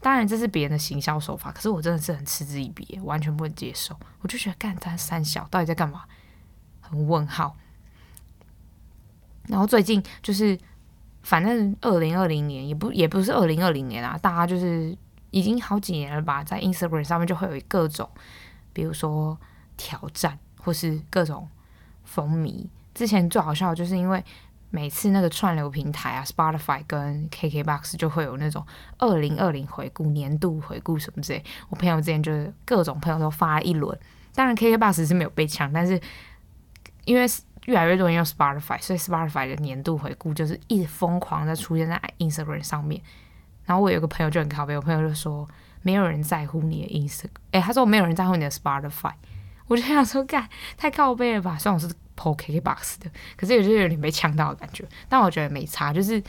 [0.02, 3.96] 当然这是别人的行销手法，可是我真的是很嗤之以鼻，完全不能接受。
[4.22, 6.06] 我就觉得干他三小到底在干嘛？
[6.82, 7.56] 很问号。
[9.48, 10.58] 然后最近就是。
[11.22, 14.98] 反正二零二零年也不也不是二零二零年啊，大家就是
[15.32, 18.10] 已经好几年了吧，在 Instagram 上面就会有各种，
[18.74, 19.38] 比如说
[19.78, 21.48] 挑战或是各种
[22.04, 22.66] 风靡。
[22.96, 24.24] 之前最好笑的就是因为
[24.70, 28.66] 每次那个串流平台啊，Spotify 跟 KKBox 就会有那种
[28.98, 31.44] 二零二零回顾、年度回顾什么之类。
[31.70, 34.00] 我朋友之前就是各种朋友都发了一轮，
[34.34, 36.00] 当然 KKBox 是没有被抢，但是
[37.06, 37.28] 因为。
[37.70, 43.00] 越来越多人用 Spotify，所以 Spotify 的年度回顾就是一直疯狂的出现在 Instagram 上面。
[43.64, 45.48] 然后我有个朋友就很靠北，我朋友就说
[45.84, 49.14] 没有人在乎你的 Instagram，哎，他说没有人在乎你的 Spotify。
[49.68, 51.56] 我就想说，干太靠北了吧？
[51.60, 54.84] 虽然我是 PO KKBOX 的，可是也是有点被呛到的感觉。
[55.08, 56.24] 但我觉得没差，就是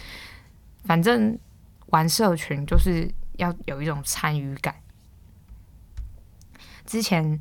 [0.85, 1.39] 反正
[1.87, 4.75] 玩社群就是要有一种参与感。
[6.85, 7.41] 之前。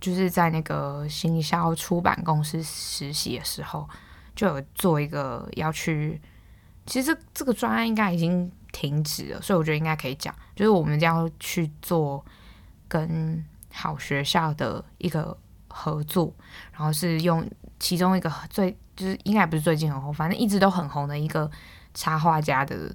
[0.00, 3.88] 就是在那个行销出版公司实习的时候，
[4.34, 6.20] 就有做一个要去。
[6.86, 10.34] 其实这个专案应该已经停止了，所以我觉得应该可以讲。
[10.54, 12.22] 就是我们要去做
[12.86, 15.36] 跟好学校的一个
[15.68, 16.32] 合作，
[16.72, 21.50] 然后是用其中一个最就是应该不是最近很红，反正一直都很红的一个
[21.94, 22.94] 插画家的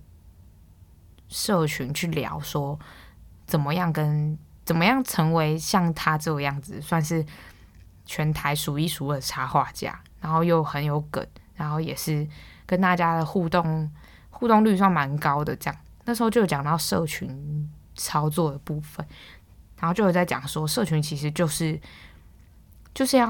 [1.27, 2.79] 社群去聊说
[3.47, 4.37] 怎么样跟。
[4.69, 7.25] 怎么样成为像他这个样子，算是
[8.05, 12.27] 全台数一数二的插画家，然后又很有梗，然后也是
[12.67, 13.91] 跟大家的互动
[14.29, 15.55] 互动率算蛮高的。
[15.55, 19.03] 这样那时候就有讲到社群操作的部分，
[19.79, 21.81] 然后就有在讲说，社群其实就是
[22.93, 23.27] 就是要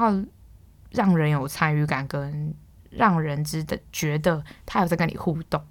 [0.90, 2.54] 让人有参与感，跟
[2.90, 5.64] 让人知的觉得他有在跟你互动。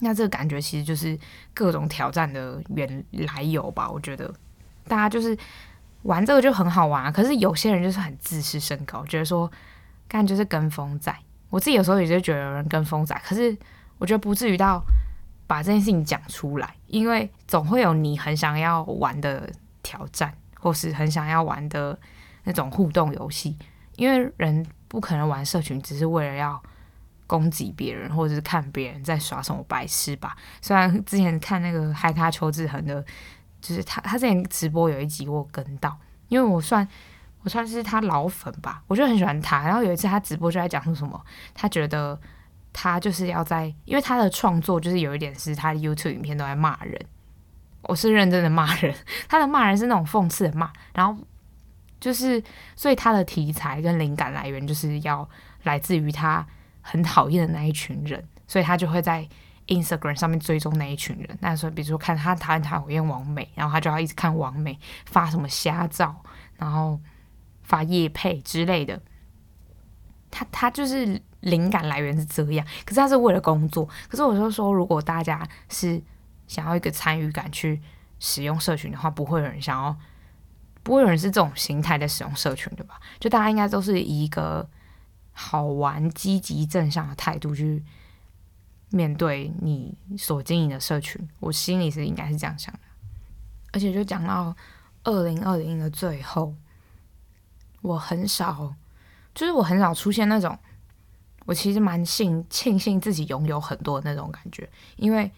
[0.00, 1.18] 那这个感觉其实就是
[1.52, 3.04] 各种挑战的原
[3.34, 4.32] 来由吧，我觉得。
[4.86, 5.34] 大家就是
[6.02, 9.50] 玩这个就很好玩啊，可是有些人就是很自视甚高，觉得说
[10.06, 11.14] 干就是跟风仔。
[11.48, 13.56] 我自己有时候也就觉得有人跟风仔，可是
[13.96, 14.84] 我觉得不至于到
[15.46, 19.50] 把这件事情讲出来，因为总会有你很想要玩的
[19.82, 21.98] 挑战，或是很想要玩的
[22.42, 23.56] 那种互动游戏。
[23.96, 26.62] 因为人不可能玩社群只是为了要
[27.26, 30.36] 攻击别人，或者是看别人在耍什么白痴吧。
[30.60, 33.04] 虽然之前看那个嗨咖邱志恒的。
[33.66, 36.86] 就是他，他之前直播有一集我跟到，因为我算
[37.40, 39.62] 我算是他老粉吧，我就很喜欢他。
[39.62, 41.18] 然后有一次他直播就在讲说什么，
[41.54, 42.20] 他觉得
[42.74, 47.00] 他就是要在，因为他的创作就是有一点是他的 YouTube 影片都在骂人，
[47.84, 48.94] 我是认真的骂人，
[49.30, 51.18] 他的骂人是那种讽刺的骂，然后
[51.98, 52.44] 就是
[52.76, 55.26] 所以他的题材跟灵感来源就是要
[55.62, 56.46] 来自于他
[56.84, 59.26] 很讨厌的那一群人，所以他就会在。
[59.66, 66.22] Instagram 上面追踪那一群人，那时候比如说看他讨厌讨厌王美，然后他就要一直看王美发什么瞎照，
[66.58, 67.00] 然后
[67.62, 69.00] 发夜配之类的。
[70.30, 73.88] 他他就是灵感来源是这样，可是他是为了工作。
[74.06, 75.98] 可是我就说，如果大家是
[76.46, 77.80] 想要一个参与感去
[78.18, 79.96] 使用社群的话，不会有人想要，
[80.82, 83.00] 不会有人是这种形态在使用社群的吧？
[83.18, 84.68] 就大家应该都是以一个
[85.34, 87.84] 好玩、积极、正向的态度去。
[88.90, 92.80] 面对你所经营的社群，我心里是应该是这样想的。
[93.72, 94.54] 而且就讲到
[95.02, 96.54] 二零二零的最后，
[97.82, 98.72] 我很少，
[99.34, 100.56] 就是我很少出现那种，
[101.44, 105.28] 我其实蛮幸庆幸自己拥有很多那种感觉，因为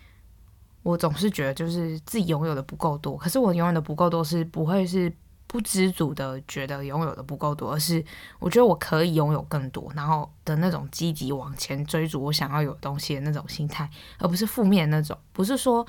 [0.82, 3.16] 我总是觉得就是自己拥有的不够多。
[3.16, 5.10] 可是我拥有的不够多是不会是
[5.48, 8.04] 不知足的觉得拥有的不够多，而是
[8.40, 15.16] 我觉得我可以拥有更多，然后的那种积极往前追逐我想要有东西的那种心态，而不是负面那种。
[15.32, 15.86] 不是说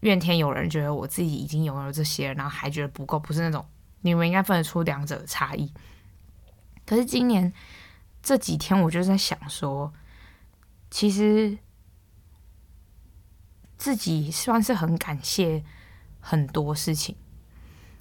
[0.00, 3.64] 怨天尤人，觉得我自己已经拥有这些，然后还觉得不够，不是那种。
[4.00, 5.72] 你们应该分得出两者的差异。
[6.84, 7.52] 可是今年
[8.20, 9.92] 这几天，我就在想说，
[10.90, 11.56] 其实
[13.76, 15.64] 自己算是很感谢
[16.18, 17.14] 很多事情，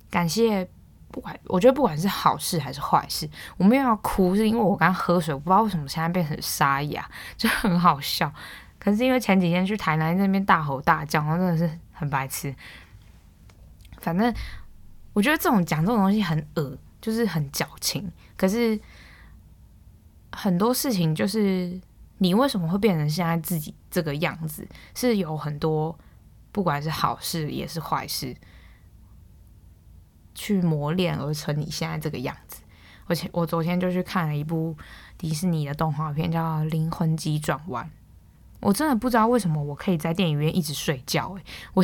[0.10, 0.70] 感谢。
[1.10, 8.32] 不管我觉得不管是好事还是坏事，我没有要哭，是因为我刚喝水，我不知道为什么现在变成沙哑， 就很好笑。
[8.78, 12.54] 可是因为前几天去台南那边大吼大叫，然后真的是很白痴。
[14.00, 14.34] 反正
[15.14, 18.12] 我觉得这种讲这种东西很恶，就是很矫情。
[18.36, 18.80] 可是
[20.32, 21.80] 很多事情就是
[22.20, 25.98] 你为什么会变成现在自己这个样子，是有很多
[26.52, 28.36] 不管是好事也是坏事。
[30.38, 32.62] 去磨练而成你现在这个样子，
[33.08, 34.76] 而且我昨天就去看了一部
[35.18, 37.84] 迪士尼的动画片，叫《灵魂急转弯》。
[38.60, 41.84] 我真的不知道为什么我可以在电影院一直睡觉，诶，我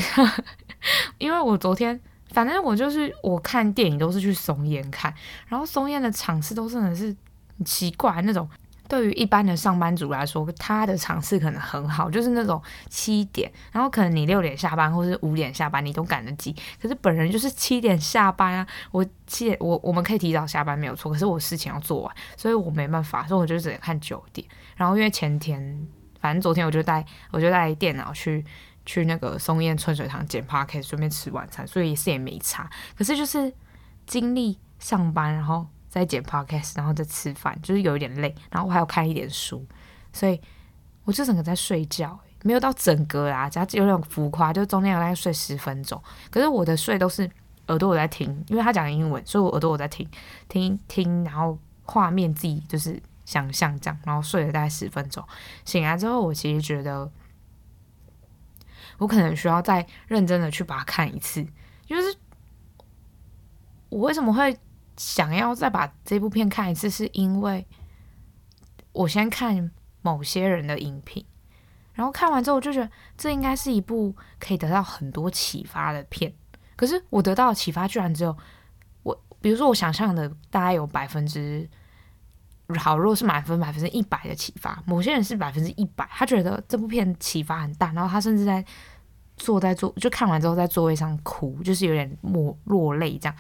[1.18, 5.12] 因为我昨天反正我就是我看电影都是去松烟看，
[5.48, 7.16] 然后松烟的场次都真的是
[7.58, 8.48] 很奇怪那种。
[8.94, 16.56] 对于一般的上班族来说，他的场次可能很好，就是那种七点，然后可能你六点下班或是五点下班，你都赶得及。
[16.80, 24.48] 可是本人就是七点下班啊，我七点我我们可以提早下班没有错，可是我事情要做完，所以我没办法，所以我就只能看九点。
[24.76, 25.88] 然后因为前天，
[26.22, 28.46] 反正昨天我就带我就带电脑去
[28.86, 32.70] 去那个松烟春水堂剪 podcast，顺便吃晚餐，所以是也没差。
[32.96, 33.52] 可是就是
[34.06, 35.66] 经历上班，然后。
[35.94, 39.64] 在剪 podcast，然后再吃饭，就是有一点累，然后我还要看一点书，
[40.12, 40.42] 所以
[41.04, 46.02] 我就整个在睡觉，没有到整个啊，只要有点浮夸，就中间有大概睡十分钟。
[46.32, 47.30] 可是我的睡都是
[47.68, 50.10] 耳朵我在听，因为他讲英文，所以我耳朵我在听，
[50.50, 55.24] 听听，然后画面自己就是想象这样，然后睡了大概十分钟。
[55.64, 57.08] 醒来之后，我其实觉得
[58.98, 61.46] 我可能需要再认真的去把它看一次，
[61.86, 62.18] 就是
[63.90, 64.58] 我为什么会。
[64.98, 67.66] 想要再把这部片看一次，是因为
[68.92, 71.26] 我先看某些人的影评，
[71.94, 76.34] 然后看完之后我就觉得这应该是一部可以得到很多启发的片。
[76.76, 78.36] 可是我得到启发居然只有
[79.04, 81.70] 我，比如说我想象的大概有百分之
[82.80, 88.64] 好，如果是满分百分之一百的启发，某些人是百分之一百，他觉得这部片启发很大，然后他甚至在
[89.38, 93.36] 坐在座就看完之后在座位上哭，就是有点落落泪这样。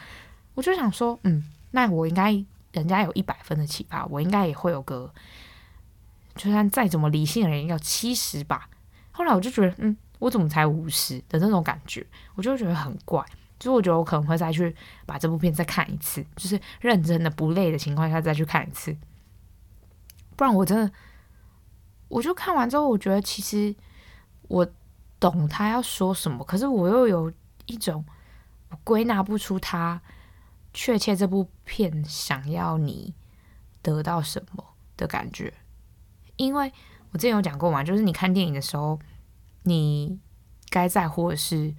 [0.56, 2.32] 我就想说，嗯，那我应该
[2.72, 5.12] 人家有一百分的启发，我应该也会有个，
[6.36, 8.70] 就算再怎么理性的人，要七十吧。
[9.12, 13.26] 后来我就觉得，嗯，我怎么才五十的那种感觉，我就觉得很怪。
[13.60, 18.94] 所以我觉得我可能会再去把这部片再看一次，就是认真的不累的情况下再去看一次。
[20.36, 20.92] 不然我真的，
[22.10, 23.74] 我就看完之后，我觉得其实
[24.50, 24.68] 我
[25.18, 27.32] 懂他要说什么，可是我又有
[27.68, 28.04] 一种
[28.70, 30.02] 我归纳不出他。
[30.74, 33.14] 确切这部片想要你
[33.82, 34.64] 得到什么
[34.98, 35.54] 的感觉？
[36.36, 36.74] 因为
[37.12, 39.00] 我之前有讲过嘛，就是你看电影的时候，
[39.64, 40.20] 你
[40.70, 41.74] 该在乎的是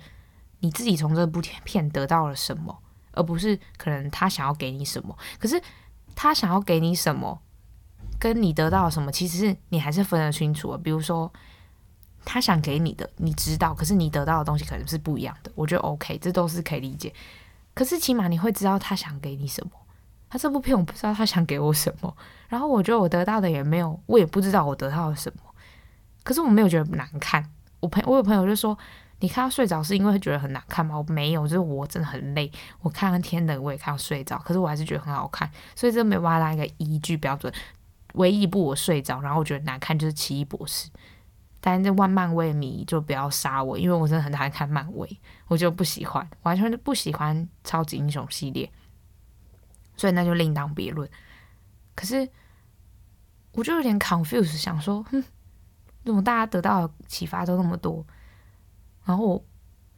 [0.61, 5.17] 你自己从这部片得到了什么，而不是可能他想要给你什么。
[5.39, 5.61] 可是
[6.15, 7.43] 他想要给你什么，
[8.21, 10.79] 跟你得到什么，其实是你还是分得清楚的。
[10.79, 11.33] 比如说，
[12.25, 15.51] 他想给你的，你知道，可是你得到的东西可能是不一样的。
[15.57, 17.13] 我觉得 OK，这都是可以理解。
[17.75, 19.71] 可是起码你会知道他想给你什么，
[20.31, 22.17] 他这部片我不知道他想给我什么，
[22.49, 25.43] 然后我觉得我得到的也没有，我也不知道我得到了什么。
[26.23, 28.79] 可是我没有觉得难看，我朋我有朋友就说，
[29.21, 30.97] 你看到睡着是因为觉得很难看吗？
[30.97, 37.53] 我没有，就是我真的很累，我看完天冷我也看到睡着，可是我还是觉得很好看，所以这没有办法一个依据标准。
[38.15, 40.89] 唯一一部我睡着，然后我觉得难看就是《奇异博士》。
[41.67, 48.71] 但是这万漫威迷就不要杀我，因为我真的很讨厌看漫威，我就不喜欢，完全就不喜欢超级英雄系列，
[49.97, 51.09] 所以那就另当别论。
[51.95, 52.29] 可是
[53.53, 55.25] 我就有点 confuse，想说，哼，
[56.05, 58.05] 怎么大家得到的启发都那么多，
[59.07, 59.45] 然后我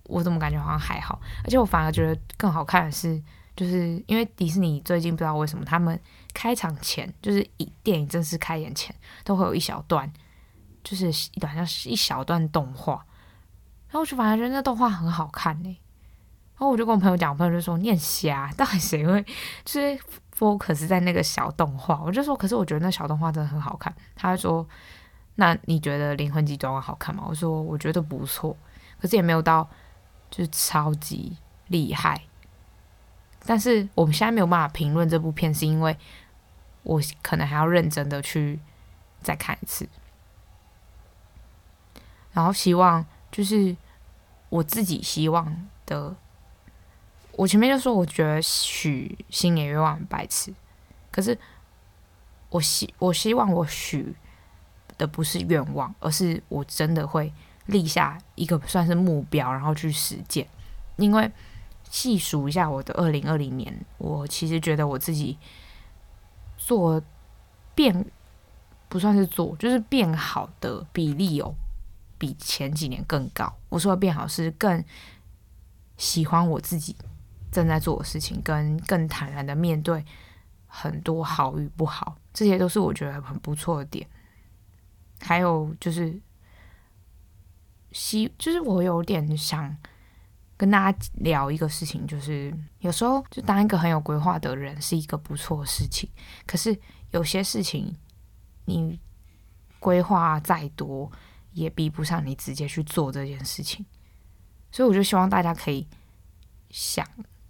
[0.05, 3.21] 我怎么感觉好像还好，而且我反而觉得更好看的是，
[3.57, 6.01] 就是因为迪士尼最近不知道为什么他们
[6.33, 8.95] 开场前，就是以电影正式开演前，
[9.25, 10.09] 都会有一小段。
[10.87, 13.05] 就是一段像是一小段动画，
[13.89, 15.81] 然后我就反而觉得那动画很好看呢。
[16.53, 19.21] 然后我就跟我朋友讲，我朋友就说：“你很瞎，到底谁会
[19.65, 19.99] 就是
[20.39, 24.65] focus 在那个小动画？”我就说：“可是我觉得那小动画真的很好看。”他就说
[25.35, 28.57] ：“那你觉得《灵魂急转弯》好看吗？”我说：“我觉得不错，
[29.01, 29.69] 可是也没有到
[30.31, 32.23] 就是超级厉害。”
[33.45, 35.97] 但是我们现在没有办法评论这部片，是因为
[36.85, 38.59] 我可能还要认真的去
[39.21, 39.89] 再看一次。
[42.37, 43.75] 然后希望就是
[44.51, 46.15] 我自己希望的，
[47.33, 50.53] 我前面就说我觉得许新年愿望很白痴，
[51.11, 51.39] 可是
[52.51, 54.15] 我希我希望我许
[54.99, 57.33] 的不是愿望，而是我真的会
[57.65, 60.47] 立下一个算是目标，然后去实践。
[60.97, 61.33] 因为
[61.91, 65.39] 细数一下我的二零二零年，我其实觉得我自己
[66.59, 67.01] 做
[67.75, 68.05] 变
[68.91, 71.55] 不算是做，就是变好的比例有。
[72.19, 73.53] 比前几年更高。
[73.69, 74.83] 我说的变好是更
[75.97, 76.95] 喜欢我自己
[77.51, 80.05] 正在做的事情，跟更坦然的面对
[80.67, 84.07] 很多好与不好，这些都是我觉得很不错的点。
[85.21, 86.21] 还有就是，
[87.93, 89.75] 希就是我有点想
[90.57, 96.11] 跟大家聊一个事情，就是有时候就当一个很有规划的人是一个不错的事情，
[96.47, 96.79] 可是
[97.11, 97.97] 有些事情
[98.67, 99.01] 你
[99.79, 101.11] 规划再多。
[101.57, 103.85] 也比不上你直接去做这件事情，
[104.71, 105.89] 所以我就希望大家可以
[106.69, 107.05] 想，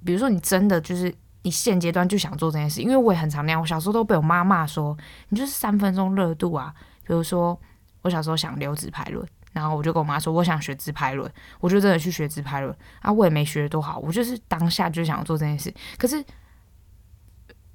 [0.04, 4.96] 比如说你真的就是你现阶段就想做这件事，因为我也很常那样，我小时候都被我妈骂说
[5.30, 6.72] 你就是三分钟热度啊。
[7.02, 7.61] 比如说
[8.02, 11.28] 我小时候想留直排轮，然后我就跟我妈说我想学直排轮，
[11.59, 16.24] 我就真的去学直排轮啊，我也没学多好，我就是当下就想做这件事，可是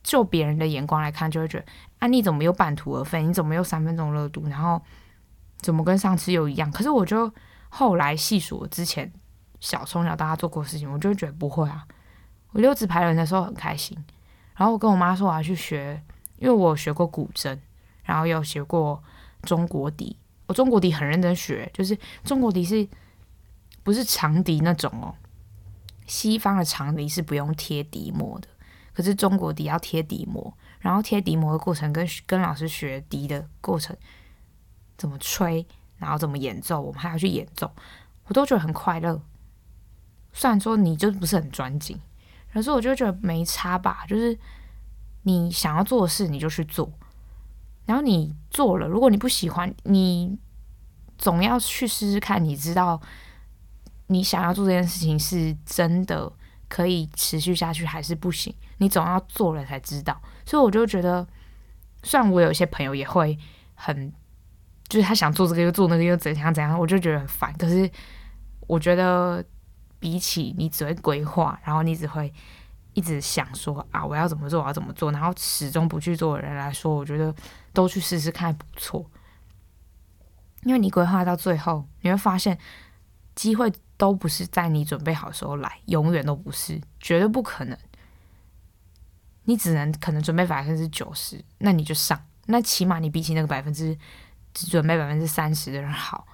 [0.01, 1.65] 就别人的眼光来看，就会觉得
[1.99, 4.81] 啊你怎么又半途而废，你怎么又三分钟热度，然后。
[5.61, 6.71] 怎么跟上次又一样？
[6.71, 7.31] 可是我就
[7.69, 9.11] 后来细数我之前
[9.59, 11.85] 小从小到大做过的事情，我就觉得不会啊。
[12.51, 13.97] 我溜直排轮的时候很开心，
[14.55, 16.01] 然后我跟我妈说我要去学，
[16.37, 17.57] 因为我有学过古筝，
[18.03, 19.01] 然后又学过
[19.43, 20.17] 中国笛。
[20.47, 22.85] 我中国笛很认真学，就是中国笛是
[23.83, 25.15] 不是长笛那种哦？
[26.07, 28.49] 西方的长笛是不用贴笛膜的，
[28.91, 33.95] 可是中国笛要贴笛膜，然后贴笛膜的过程跟跟老师学笛的过程。
[35.01, 35.65] 怎么吹，
[35.97, 37.71] 然后怎么演奏，我们还要去演奏，
[38.25, 39.19] 我都觉得很快乐。
[40.31, 41.99] 虽然说你就不是很专精，
[42.53, 44.05] 可是我就觉得没差吧。
[44.07, 44.37] 就是
[45.23, 46.87] 你想要做的事，你就去做。
[47.87, 50.37] 然后你做了，如果你不喜欢，你
[51.17, 52.43] 总要去试试看。
[52.43, 53.01] 你知道
[54.05, 56.31] 你想要做这件事情是真的
[56.69, 58.53] 可以持续下去，还是不行？
[58.77, 60.21] 你总要做了才知道。
[60.45, 61.27] 所以我就觉得，
[62.03, 63.39] 虽然我有些朋友也会
[63.73, 64.13] 很。
[64.91, 67.53] 就是他想做这个又做那个又怎样怎样，我就觉得很烦。
[67.57, 67.89] 可是
[68.67, 69.41] 我觉得
[69.99, 72.33] 比起你只会规划，然后你只会
[72.91, 77.33] 一直想说啊我要怎么做我要怎么做，然后始终不去做的人来说，我觉得
[77.71, 79.09] 都去试试看不错。
[80.63, 82.57] 因为你规划到最后，你会发现
[83.33, 87.77] 机会都不是在你准备好的时候来，永远都不是，绝对不可能。
[89.45, 93.97] 你只能可能准备百分之九十，那你就上，那起码你比起那个百分之。
[94.53, 96.27] 只准备百分之三十的人好，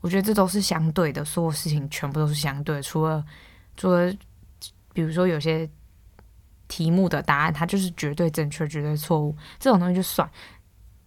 [0.00, 3.24] 我觉得这都是相对的，所有事情全部都是相对的，除了
[3.76, 4.12] 除了
[4.92, 5.68] 比如说有些
[6.66, 10.28] 题目的答案它就是绝对正确、绝对错误，这种东西就算，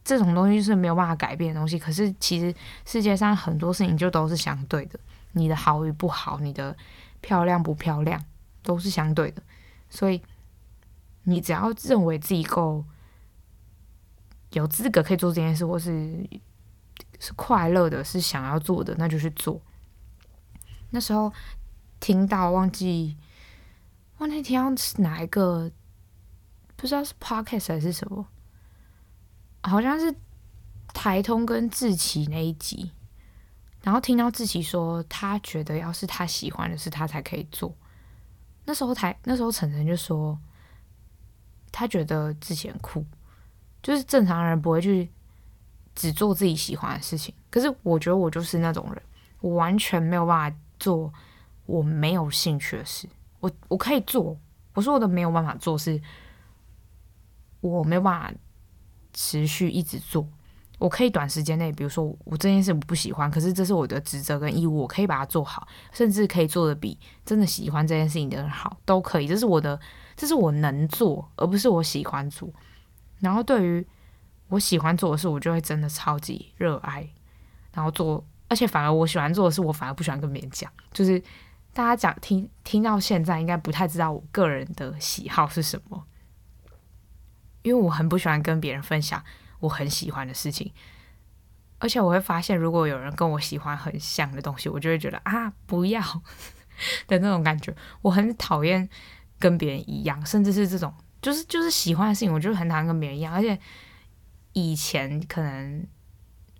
[0.03, 1.79] 这种东西是没有办法改变的东西。
[1.79, 2.53] 可是其实
[2.85, 4.99] 世界上很多事情就都是相对的，
[5.31, 6.75] 你的好与不好，你的
[7.21, 8.23] 漂亮不漂亮，
[8.61, 9.41] 都是相对的，
[9.89, 10.21] 所以
[11.23, 12.85] 你只要认为自己够。
[14.53, 16.27] 有资格可以做这件事，或是
[17.19, 19.61] 是快乐的，是想要做的，那就去做。
[20.91, 21.33] 那时候
[21.99, 23.17] 听到忘记
[24.19, 25.71] 忘记听到是哪一个，
[26.75, 28.25] 不知道是 podcast 还是什么，
[29.61, 30.13] 好像是
[30.93, 32.91] 台通跟志奇那一集，
[33.81, 37.75] 然后听到志奇说，他觉得要是他喜欢的事，他才可以做。
[38.65, 40.39] 那时候台那时候晨晨就说，
[41.71, 43.03] 他觉得志祺很酷。
[43.83, 45.07] 就是正常人不会去
[45.93, 49.01] 只做自己喜欢的事情，可是我觉得我就是那种人，
[49.41, 51.13] 我完全没有办法做
[51.65, 53.07] 我没有兴趣的事。
[53.39, 54.35] 我我可以做，
[54.73, 56.01] 我说我的没有办法做是，
[57.59, 58.33] 我没有办法
[59.13, 60.25] 持续一直做。
[60.79, 69.27] 我可以短时间内，比如说我这件事我不喜欢，可是这是我的职责跟义务，我可以把它做好，甚至可以做得比真的喜欢这件事情的人好，都可以。
[69.27, 69.79] 这是我的，
[70.15, 72.49] 这是我能做，而不是我喜欢做。
[73.23, 73.87] 然后对于
[74.49, 77.07] 我喜欢做的事，我就会真的超级热爱，
[77.73, 80.69] 然后做，而且反而我喜欢做的事，我反而不喜欢跟别人讲。
[80.91, 81.17] 就是
[81.71, 86.05] 大家讲听听到现在，应该不太知道我个人的喜好是什么，
[87.61, 89.23] 因为我很不喜欢跟别人分享
[89.61, 90.73] 我很喜欢的事情，
[91.79, 96.01] 而且我会发现，如果有人跟我喜欢很像的东西，我就会觉得啊，不要
[97.07, 97.73] 的那种感觉。
[98.01, 98.89] 我很讨厌
[99.39, 100.93] 跟别人一样，甚至是这种
[101.23, 103.33] 就是就是喜欢的事情，我就很讨厌跟别人一样。
[103.33, 103.57] 而且
[104.51, 105.87] 以前可能。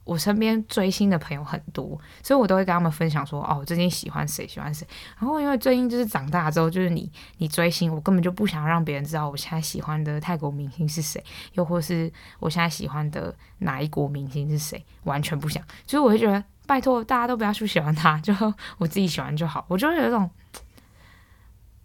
[0.05, 4.85] 我身边追星的朋友很多，所以我都会跟他们分享说：“哦，我最近喜欢谁，喜欢谁。”
[5.17, 15.63] 然后因为最近就是长大之后，就是你你追星，我根本就不想让别人知道我现在喜欢的泰国明星是谁，又或是我现在喜欢的哪一国明星是谁，完全不想。
[15.87, 18.33] 所以我会觉得，拜托大家都不要去喜欢他，就
[18.77, 19.65] 我自己喜欢就好。
[19.69, 20.29] 我就会有一种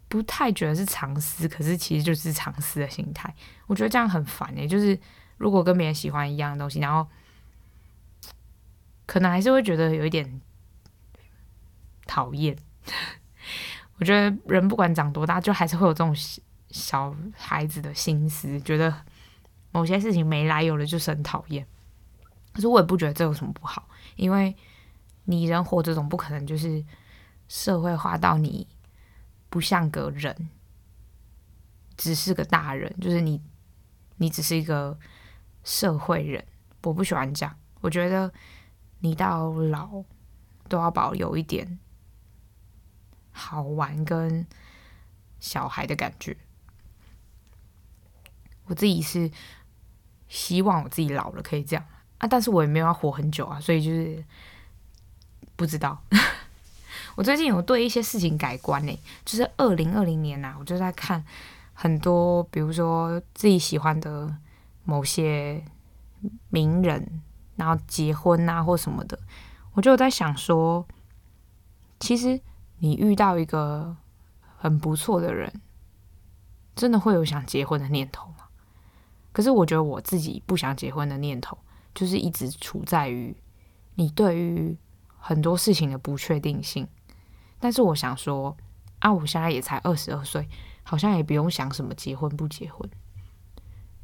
[0.09, 3.33] 不太觉得是藏私，可是其实就是藏私的心态。
[3.67, 4.99] 我觉得这样很烦诶，就是
[5.37, 7.07] 如果跟别人喜欢一样的东西，然后。
[9.11, 10.39] 可能还是会觉得有一点
[12.05, 12.55] 讨厌。
[13.97, 16.15] 我觉得人不管长多大，就还是会有这种
[16.69, 18.93] 小孩子的心思，觉得
[19.71, 21.65] 某些事情没来由的就是很讨厌。
[22.53, 24.55] 可是我也不觉得这有什么不好，因为
[25.23, 26.85] 你人活着总不可能就是
[27.47, 28.67] 社会化到你
[29.49, 30.49] 不像个人，
[31.97, 33.41] 只是个大人，就是你
[34.17, 34.97] 你只是一个
[35.63, 36.45] 社会人。
[36.83, 38.31] 我不喜欢这样，我觉得。
[39.01, 40.03] 你到老
[40.67, 41.79] 都要保留一点
[43.31, 44.45] 好玩跟
[45.39, 46.35] 小孩的感觉。
[48.65, 49.31] 我自己是
[50.27, 51.85] 希望我自己老了可以这样
[52.17, 54.25] 啊，但是我也没有要活很久啊，所以就是
[55.55, 56.03] 不知道。
[57.19, 61.21] 我最近有对一些事情改观呢，就是二零二零年呐、啊，我就在看
[61.73, 64.33] 很多，比如说自己喜欢的
[64.85, 65.61] 某些
[66.49, 67.21] 名人。
[67.57, 69.19] 然后结婚啊，或什么的，
[69.73, 70.87] 我就在想说，
[71.99, 72.39] 其实
[72.77, 73.97] 你遇到一个
[74.55, 75.51] 很不错的人，
[76.73, 78.45] 真的会有想结婚的念头吗？
[79.33, 81.57] 可是我觉得我自己不想结婚的念头，
[81.93, 83.35] 就是一直处在于
[83.95, 84.77] 你对于
[85.17, 86.87] 很多事情的不确定性。
[87.59, 88.55] 但是我想说，
[88.99, 90.47] 啊，我现在也才二十二岁，
[90.83, 92.89] 好像也不用想什么结婚不结婚，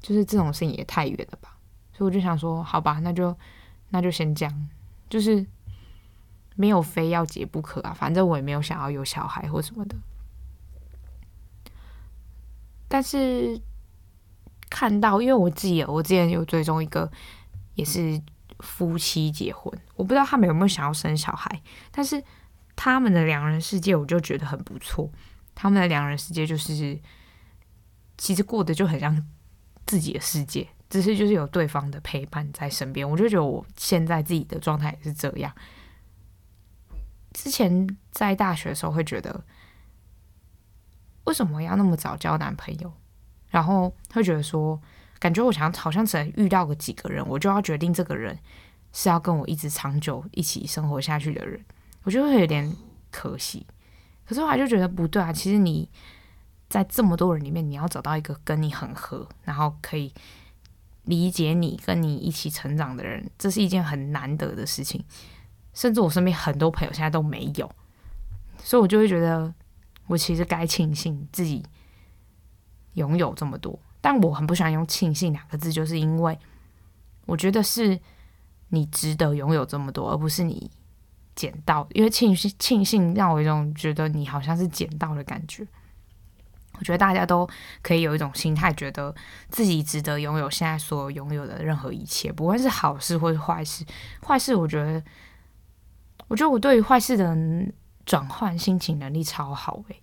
[0.01, 1.57] 就是这种事情也太远了吧。
[1.93, 3.35] 所以我就想说，好吧，那就
[3.89, 4.69] 那就先这样，
[5.09, 5.45] 就是
[6.55, 7.93] 没有非要结不可啊。
[7.93, 9.95] 反正我也没有想要有小孩或什么的。
[12.87, 13.59] 但是
[14.69, 17.09] 看到，因为我自己，我之前有追踪一个，
[17.75, 18.21] 也是
[18.59, 22.21] 夫妻结婚，我不知道他们有没有想要生小孩，但是
[22.75, 25.11] 他们的两人世界，我就觉得很不错。
[25.53, 26.99] 他们的两人世界就是，
[28.17, 29.25] 其实过得就很像
[29.85, 30.67] 自己的世界。
[30.87, 35.51] 只是就是有对方的陪伴在身边，我就觉得我现在自己的状态也是这样。
[37.33, 39.43] 之前在大学的时候会觉得，
[41.23, 42.93] 为什么要那么早交男朋友？
[43.49, 44.79] 然后会觉得说，
[45.19, 48.37] 感觉我想好像只能遇到个几个人，我就要决定这个人
[48.93, 51.65] 是要跟我一直长久一起生活下去的人，
[52.05, 52.73] 我就会有点
[53.11, 53.67] 可惜。
[54.25, 55.89] 可是后来就觉得不对啊，其实你
[56.69, 60.13] 在这么多人里面，你要找到一个跟你很合，然后可以。
[61.07, 65.05] 理解你、跟你一起成长的人，这是一件很难得的事情。
[65.71, 67.71] 甚至我身边很多朋友现在都没有，
[68.57, 69.53] 所以我就会觉得，
[70.07, 71.63] 我其实该庆幸自己
[72.93, 73.79] 拥有这么多。
[74.01, 76.39] 但我很不喜欢用“庆幸”两个字，就是因为
[77.27, 77.99] 我觉得是
[78.69, 80.71] 你值得拥有这么多，而不是你
[81.35, 81.87] 捡到。
[81.91, 85.65] 因为庆幸庆幸让我有一种觉得你好像是捡到的感觉。
[86.77, 87.47] 我觉得大家都
[87.81, 89.15] 可以有一种心态，觉得
[89.47, 93.85] 自己值得拥有现在所拥有的任何一切，不管是好事或是坏事。
[94.21, 95.01] 坏事，我觉得，
[96.27, 97.33] 我觉得我对于坏事的
[98.05, 100.01] 转换心情能力超好诶，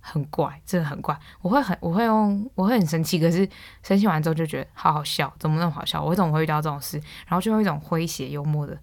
[0.00, 1.14] 很怪，真的很怪。
[1.42, 3.46] 我会很，我会用，我会很生气，可是
[3.82, 6.02] 生气完之后就觉得好好笑，怎么那么好笑？
[6.02, 6.96] 我怎么会遇到这种事？
[7.26, 8.80] 然后就用一种诙谐幽默的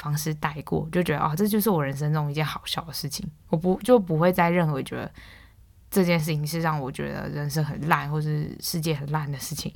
[0.00, 3.30] 方式带过，就觉得啊、这就是我人生中一件好笑的事情。
[3.48, 5.12] 我不就不会再任何觉得。
[5.92, 9.74] 这件事情是让我觉得人生很烂，或是世界很烂的事情。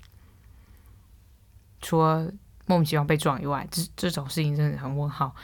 [1.80, 2.32] 除了
[2.66, 5.34] 莫名其妙被撞以外，这这种事情真的很问号。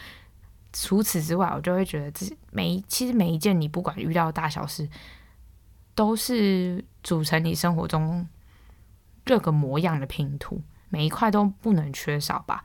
[0.72, 4.88] 除此之外，我就会觉得，这每一其实每一件你不管遇到大小事，
[5.96, 8.24] 都是组成你生活中
[9.24, 12.62] 各个模样的拼图，每一块都不能缺少吧。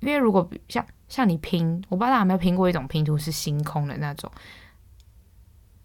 [0.00, 4.30] 因为如果像像你拼，我不知道大家有没有拼过一种拼图是星空的那种。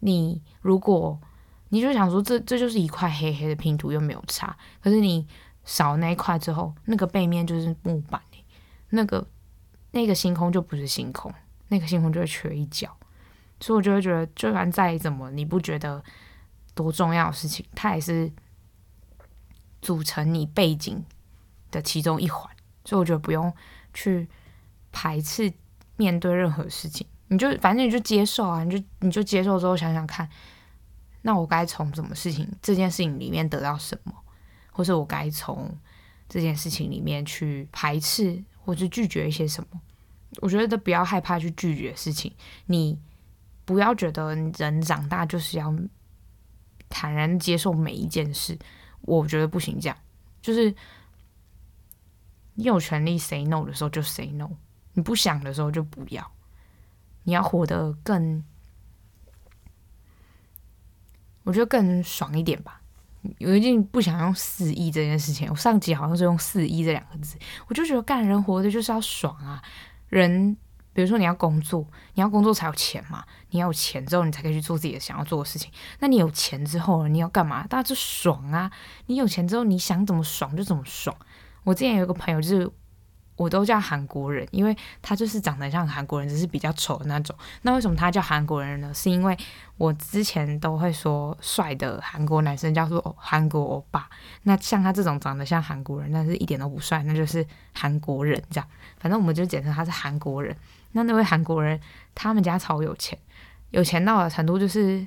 [0.00, 1.18] 你如果
[1.70, 5.26] 你就想说，这这就是一块黑黑的拼图，又没有差，可是你
[5.64, 8.20] 少那一块之后，那个背面就是木板，
[8.90, 9.26] 那个
[9.90, 11.32] 那个星空就不是星空，
[11.68, 12.96] 那个星空就会缺一角，
[13.60, 16.02] 所以我就会觉得，就算再怎么你不觉得
[16.74, 18.30] 多重要的事情，它也是
[19.82, 21.04] 组成你背景
[21.72, 22.48] 的其中一环，
[22.84, 23.52] 所以我觉得不用
[23.96, 24.28] 去
[24.92, 25.52] 排斥
[25.96, 27.06] 面对任何事情。
[27.28, 30.28] 你就反正你就接受啊，你就你就接受之后想想看，
[31.22, 34.12] 那我该从什么事情这件事情里面得到什么，
[34.70, 35.76] 或是我该从
[36.28, 39.80] 这件事情里面去排斥或者拒绝一些什么？
[40.40, 42.32] 我觉得都不要害怕去拒绝事情，
[42.66, 42.98] 你
[43.64, 45.74] 不要觉得人长大就是要
[46.88, 48.56] 坦然接受每一件事。
[49.00, 49.96] 我觉得不行，这样
[50.42, 50.74] 就是
[52.56, 54.50] 你有权利 say no 的时候就 say no，
[54.94, 56.32] 你不想的时候就不要。
[57.22, 58.44] 你要活得更，
[61.44, 62.80] 我觉得更爽一点吧。
[63.40, 67.36] 我已经不想用肆意这件事情，我上集好像是用肆意这两个字，
[67.66, 69.60] 我就觉得干人活的就是要爽啊。
[70.08, 70.56] 人，
[70.92, 71.84] 比如说你要工作，
[72.14, 75.72] 你要工作才有钱嘛，你要有钱之后，你才可以去做自己的想要做的事情。
[75.98, 77.66] 那你有钱之后，你要干嘛？
[77.66, 78.70] 大家就爽啊！
[79.06, 81.16] 你有钱之后，你想怎么爽就怎么爽。
[81.66, 82.70] 我之前有一个朋友就是。
[83.38, 87.36] 我都叫韩国人，因为他就是长得像韩国人，只是比较丑的那种。
[87.60, 88.90] 那为什么他叫韩国人呢？
[88.94, 89.36] 是因为
[89.76, 94.08] 我之前都会说帅的韩国男生叫做韩国欧巴。
[94.44, 98.66] 那像他这种长得像韩国人，但是一点都不帅，那就是韩国人这样。
[98.96, 100.56] 反正我们就简称他是韩国人。
[100.92, 101.78] 那那位韩国人，
[102.14, 103.18] 他们家超有钱，
[103.68, 105.06] 有钱到的程度就是。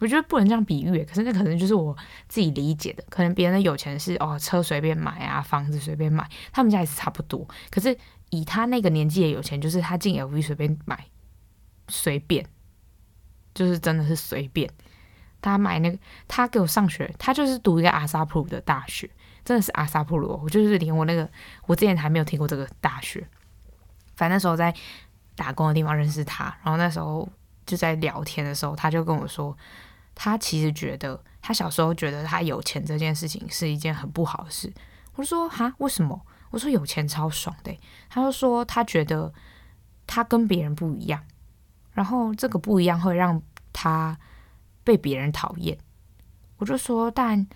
[0.00, 1.94] 我觉得不能这样比喻，可是那可能就是我
[2.26, 3.04] 自己理解的。
[3.10, 7.46] 可能别人的有钱是哦，车随便买啊，房子随便买，他们家也是差不多。
[7.70, 7.94] 可是
[8.30, 11.06] 以他那个年纪的有钱，就是他进 LV 随便买，
[11.88, 12.46] 随便，
[13.52, 14.70] 就是真的是随便。
[15.42, 19.10] 他买那个，他给我上学，他就是读一个阿萨普的大学，
[19.44, 20.40] 真的是阿萨普鲁。
[20.42, 21.28] 我就是连我那个，
[21.66, 23.28] 我之前还没有听过这个大学。
[24.16, 24.74] 反正那时候在
[25.36, 27.28] 打工的地方认识他，然后那时候
[27.66, 29.54] 就在聊天的时候，他就跟我说。
[30.22, 34.70] 他其实觉得，他小时候觉得他有钱这件事情是一件很不好的事。
[35.14, 36.26] 我就说哈，为什么？
[36.50, 37.74] 我说有钱超爽的。
[38.10, 39.32] 他就说他觉得
[40.06, 41.24] 他跟别人不一样，
[41.92, 43.40] 然后这个不一样会让
[43.72, 44.14] 他
[44.84, 45.78] 被别人讨厌。
[46.58, 47.48] 我就说，但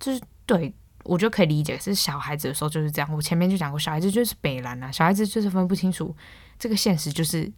[0.00, 3.14] 就是对，我就可以理解，是小孩子的时候就是这样。
[3.14, 6.16] 我前面就讲过，小孩子就是北烂啊，小孩子就是分不清楚
[6.58, 7.52] 这个现实，就是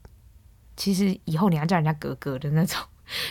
[0.77, 2.77] 其实以后你要叫人家哥哥的那种。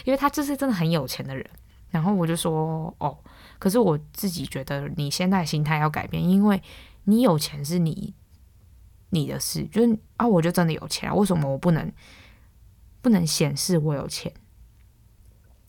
[0.06, 1.46] 因为他就是真的很有钱的人，
[1.90, 3.18] 然后我就说哦，
[3.58, 6.62] 可是我自己觉得你现在心态要改变，因为
[7.06, 8.14] 你有钱是你
[9.10, 11.92] 你的事，就是啊，我就真的有钱啊，为什么我不能
[13.02, 14.32] 不能显示我有钱？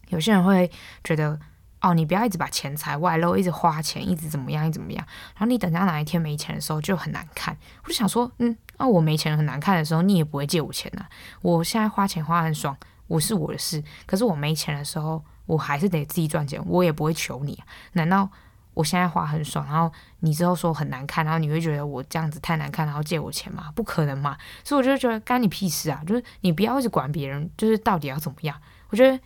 [0.08, 0.70] 有些人会
[1.04, 1.38] 觉得
[1.80, 7.56] 哦，你不要一直把钱财外露，一直花钱，一直怎么样，一直怎么样，然后你等到哪一天没钱的时候就很难看。
[7.84, 11.08] 我就想说，嗯，啊，我没钱很难看的时候，你也不会借我钱啊。
[11.40, 12.76] 我现在花钱花很爽。
[13.10, 17.66] 我是我的事，可是我没钱的时候，我还是得自己赚钱，我也不会求你啊。
[17.94, 18.30] 难道
[18.72, 23.72] 我现在花很爽，然后你之后说很难看，然后你会觉得我这样子太难看，然后借我钱吗？
[23.74, 24.38] 不可能嘛！
[24.62, 26.00] 所以我就觉得干你屁事啊！
[26.06, 28.56] 就是你不要一直管别人，就是到底要怎么样？
[28.90, 29.18] 我觉得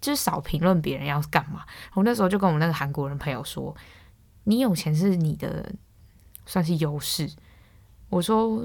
[0.00, 1.64] 就是少评论别人要干嘛。
[1.94, 3.74] 我那时候就跟我那个韩国人朋友说，
[4.44, 5.74] 你有钱是你的
[6.46, 7.28] 算是优势。
[8.08, 8.64] 我说。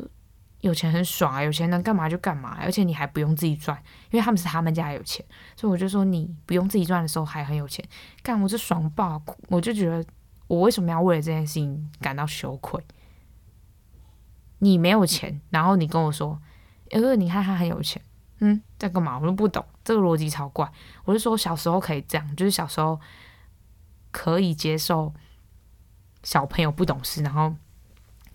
[0.61, 3.81] 有钱很爽啊，有钱能干嘛就干嘛，而且你还不用自己赚，
[4.11, 7.83] 因为他们是他们家有钱，所以我就说你不用自己赚的时候还很有钱，
[8.21, 10.05] 干我就爽爆，我就觉得
[10.47, 12.83] 我为什么要为了这件事情感到羞愧？
[14.59, 16.41] 你没有钱，然后你跟我说，
[16.91, 18.01] 呃，你看他很有钱，
[18.39, 19.17] 嗯，在干嘛？
[19.17, 20.69] 我都不懂，这个逻辑超怪。
[21.05, 22.99] 我就说小时候可以这样，就是小时候
[24.11, 25.13] 可以接受
[26.23, 27.55] 小朋友不懂事，然后。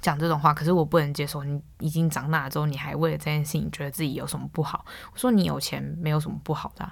[0.05, 1.43] 讲这种话，可是我不能接受。
[1.43, 4.85] 你已经长大之后，你还为了这件事情觉得自己有什么不好？
[5.15, 6.87] 我说你有钱没有什么不好的，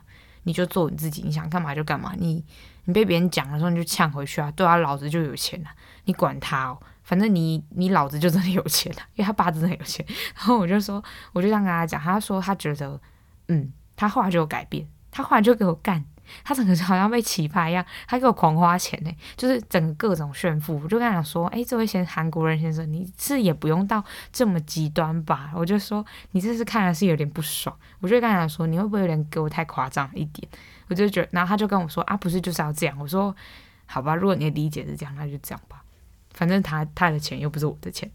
[0.45, 2.15] 你就做你自己，你想干嘛就干嘛。
[2.17, 2.43] 你
[2.87, 4.51] 你被别人讲的时候，你就呛回去啊！
[4.53, 5.71] 对啊，老子就有钱啊，
[6.07, 10.03] 你管他哦，反正你你老子就真的有钱啊，因为他爸真的有钱。
[10.35, 11.05] 然后我就说，
[11.35, 12.99] 我就这样跟他讲，他说他觉得，
[13.49, 16.03] 嗯，他后来就有改变，他后来就给我干。
[16.45, 20.81] 他整个好像被奇葩一样，他给我狂花钱呢，就是整个各种炫富。
[20.83, 24.03] 我就跟他讲说：“哎，这位先韩国人先生，你是也不用到
[24.33, 30.49] 这么极端吧？”我就说：“你这是看来是有点不爽。”我就跟他讲说：“你会不会有点给我太夸张一点？”
[30.89, 33.35] 我就觉得，然后他就跟我说：“啊，不是就是要这样。”我说
[33.87, 35.83] ：“好吧，如果你的理解是这样，那就这样吧。
[36.33, 38.11] 反正他他的钱又不是我的钱。”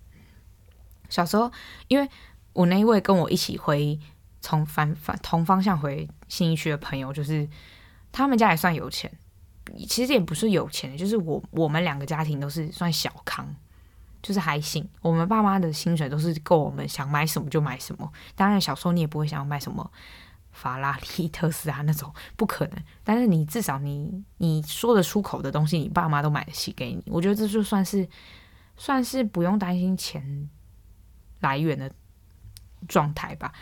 [1.09, 1.51] 小时候，
[1.87, 2.09] 因为
[2.53, 3.99] 我那一位跟我一起回
[4.41, 7.47] 从反反同方向回新义区的朋友，就是。
[8.11, 9.11] 他们家也算有钱，
[9.87, 13.45] 其实也不是有钱，就是我我们两个家庭都是算小康，
[14.23, 14.87] 就是还行。
[15.01, 18.11] 我们爸妈的薪水都是够我们想买什么就买什么。
[18.35, 19.91] 当然，小时候你也不会想要买什么
[20.51, 22.77] 法拉利、特斯拉那种，不可能。
[23.03, 27.03] 但是你至少你你说得出口的东西，你爸妈都买得起给你。
[27.05, 28.07] 我觉得这就算是
[28.77, 30.49] 算是不用担心钱
[31.41, 31.91] 来源的
[32.87, 33.53] 状态吧。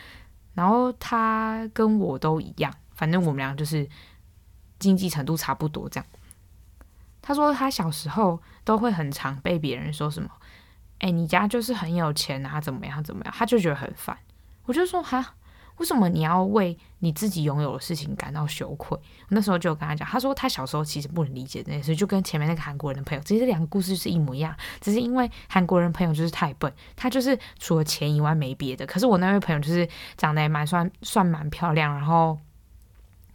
[0.54, 3.86] 然后他跟我都一样，反正我们俩就是。
[4.86, 6.06] 经济程度差不多这样。
[7.20, 10.30] 他说他小时候都会很常被别人说什么，
[11.00, 14.16] 哎，你家就是很有钱啊，怎么样怎么样，他就觉得很烦。
[14.64, 15.34] 我就说哈。
[15.78, 18.98] 为什么你要为你自己拥有的事情感到羞愧？
[19.28, 28.86] 那时候就跟他讲，他说他小时候其实不能理解这件事，就跟前面那个韩国人的朋友，其实两个故事是一模一样，只是因为韩国人朋友就是太笨，他就是除了钱以外没别的。
[28.86, 32.38] 可是我那位朋友就是长得也蛮算算蛮漂亮，然后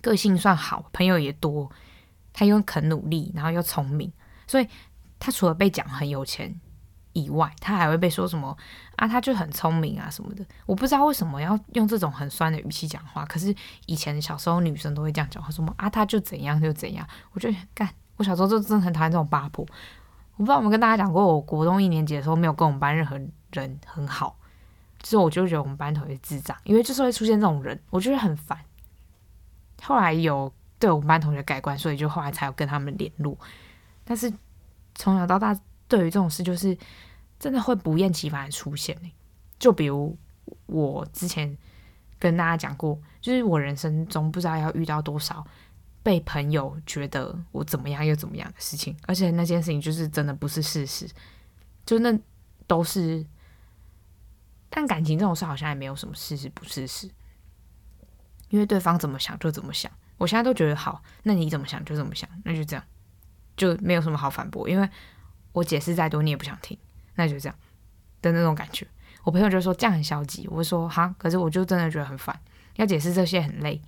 [0.01, 1.71] 个性算好，朋友也多，
[2.33, 4.11] 他又肯努力，然后又聪明，
[4.47, 4.67] 所以
[5.19, 6.59] 他除了被讲很有钱。
[7.13, 8.57] 以外，他还会被说什么
[8.95, 9.05] 啊？
[9.05, 10.45] 他就很聪明啊什么的。
[10.65, 13.25] 我不知道为什么要用这种很酸的语气讲话。
[13.25, 13.53] 可是
[13.85, 15.89] 以前小时候女生都会这样讲话，什么啊？
[15.89, 17.05] 他就怎样就怎样。
[17.33, 19.65] 我就干，我小时候就真的很讨厌这种八婆。
[20.35, 23.19] 我不知道我们跟大家讲过，我国中一年级的时候没有跟我们班任何
[23.51, 24.39] 人很好，
[25.01, 28.57] 之后我就觉得我们班同学智障，因为就是会出现这种人，我觉得很烦。
[29.81, 33.37] 后来有对我们班同学改观，所以就后来才有跟他们联络。
[34.03, 34.31] 但是
[34.95, 35.59] 从小到大。
[35.87, 36.77] 对于这种事，就是
[37.37, 38.97] 真的会不厌其烦的出现。
[39.59, 40.17] 就比如
[40.67, 41.57] 我之前
[42.17, 45.45] 跟大家讲过，就是我人生中不知道要遇到多少
[46.01, 51.05] 被朋友觉得我怎么样又怎么样的事情，而且那件事情就是真的不是事实，
[51.85, 52.17] 就那
[52.65, 53.25] 都是。
[54.69, 57.11] 但感情这种事好像也没有什么事实不事实，
[58.51, 59.91] 因为对方怎么想就怎么想。
[60.17, 62.85] 我现在都觉得好，那你怎么想就怎么想，那就这样，
[63.57, 64.87] 就没有什么好反驳，因为。
[65.53, 66.77] 我解释再多，你也不想听，
[67.15, 67.57] 那就这样
[68.21, 68.87] 的那种感觉。
[69.25, 72.33] 我朋友就说这样很消极，我说哈，可是我就真的觉得很烦，
[72.77, 73.81] 要解释这些很累。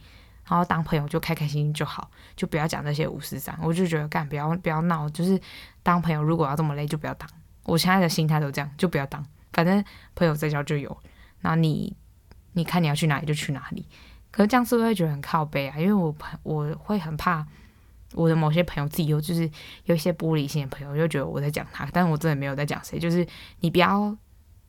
[0.45, 3.57] 然后当朋友就开开心心就好，就不要讲这些五四三。
[3.61, 5.39] 我就觉得干不要不要闹，就是
[5.81, 7.29] 当朋友如果要这么累就不要当。
[7.63, 9.81] 我现在的心态都这样，就不要当，反正
[10.15, 10.97] 朋友在交就有。
[11.39, 11.95] 那你
[12.51, 13.87] 你看你要去哪里就去哪里。
[14.33, 15.79] 可是这样是不是会觉得很靠背啊？
[15.79, 16.13] 因为我
[16.43, 17.47] 我会很怕。
[18.15, 19.49] 我的某些朋友自己有，就是
[19.85, 22.99] 有一些玻璃心的朋友，就觉得我在讲他，但我真的没有在讲谁。
[22.99, 23.25] 就是
[23.61, 24.15] 你不要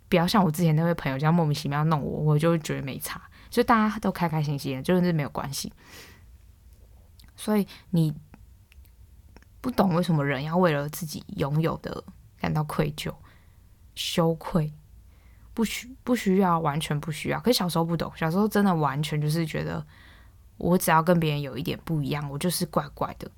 [0.09, 5.71] 不要像我之前那位朋友这样莫名其妙弄我，我就觉得没差，就大家都开开心心的，就是没有关系。
[7.37, 8.15] 所以你
[9.61, 12.03] 不懂为什么人要为了自己拥有的
[12.41, 13.13] 感到愧疚、
[13.95, 14.73] 羞愧，
[15.55, 17.41] 不需不需要，完全不需要。
[17.41, 19.87] 可是小时候不懂，小时候真的完全就是觉得。
[20.57, 23.29] 我只要跟别人有一点不一样，我就是怪怪的，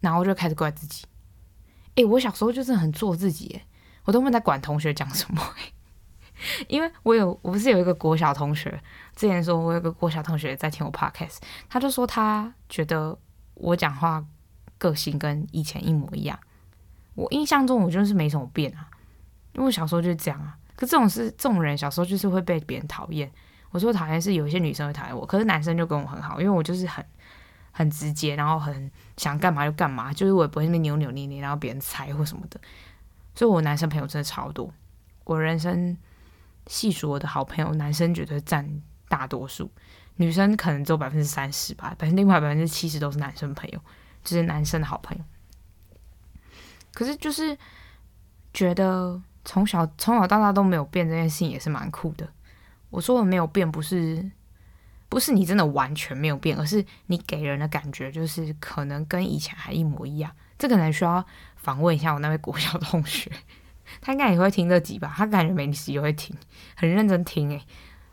[0.00, 1.06] 然后就开始怪自己。
[1.94, 3.62] 诶，我小时候就是很做自己，
[4.04, 5.42] 我都没在管同学讲什么，
[6.68, 8.78] 因为我有，我不是有一个国小同学，
[9.16, 11.38] 之前说我有个国小同学在听我 podcast，
[11.70, 13.18] 他就说他觉得
[13.54, 14.22] 我讲话
[14.76, 16.38] 个性跟以前一模一样。
[17.14, 18.90] 我印象中我就是没什么变啊，
[19.54, 20.58] 因为我小时候就是这样啊。
[20.76, 23.30] 可这种是这种人，小时候就是会被别人讨厌。
[23.70, 27.04] 我说讨厌是有一些女生会讨厌我，可是男生就跟我很好，因为我就是很
[27.72, 32.60] 很直接，然后很想干嘛就干嘛，就是我也不会那边扭扭捏捏，然后别人猜或什么的。
[33.34, 34.72] 所以我男生朋友真的超多，
[35.24, 35.96] 我人生
[36.68, 39.68] 细数我的好朋友，男生绝对占大多数，
[40.16, 43.80] 女生可能只有百分之三十吧，百分另外百分之七十都是男生朋友，
[44.22, 45.24] 就是男生的好朋友。
[46.92, 47.58] 可是就是
[48.52, 52.28] 觉得从小从小到大都没有变，这件事情也是蛮酷的。
[52.90, 54.30] 我说的没有变，不是
[55.08, 60.30] 不是你真的完全没有变，而是你给人的感觉就是可能跟以前还一模一样。
[60.56, 61.24] 这可能需要
[61.56, 63.30] 访问一下我那位国小同学，
[64.00, 65.12] 他应该也会听这集吧？
[65.16, 66.34] 他感觉每集也会听，
[66.76, 67.50] 很认真听。
[67.50, 67.60] 诶，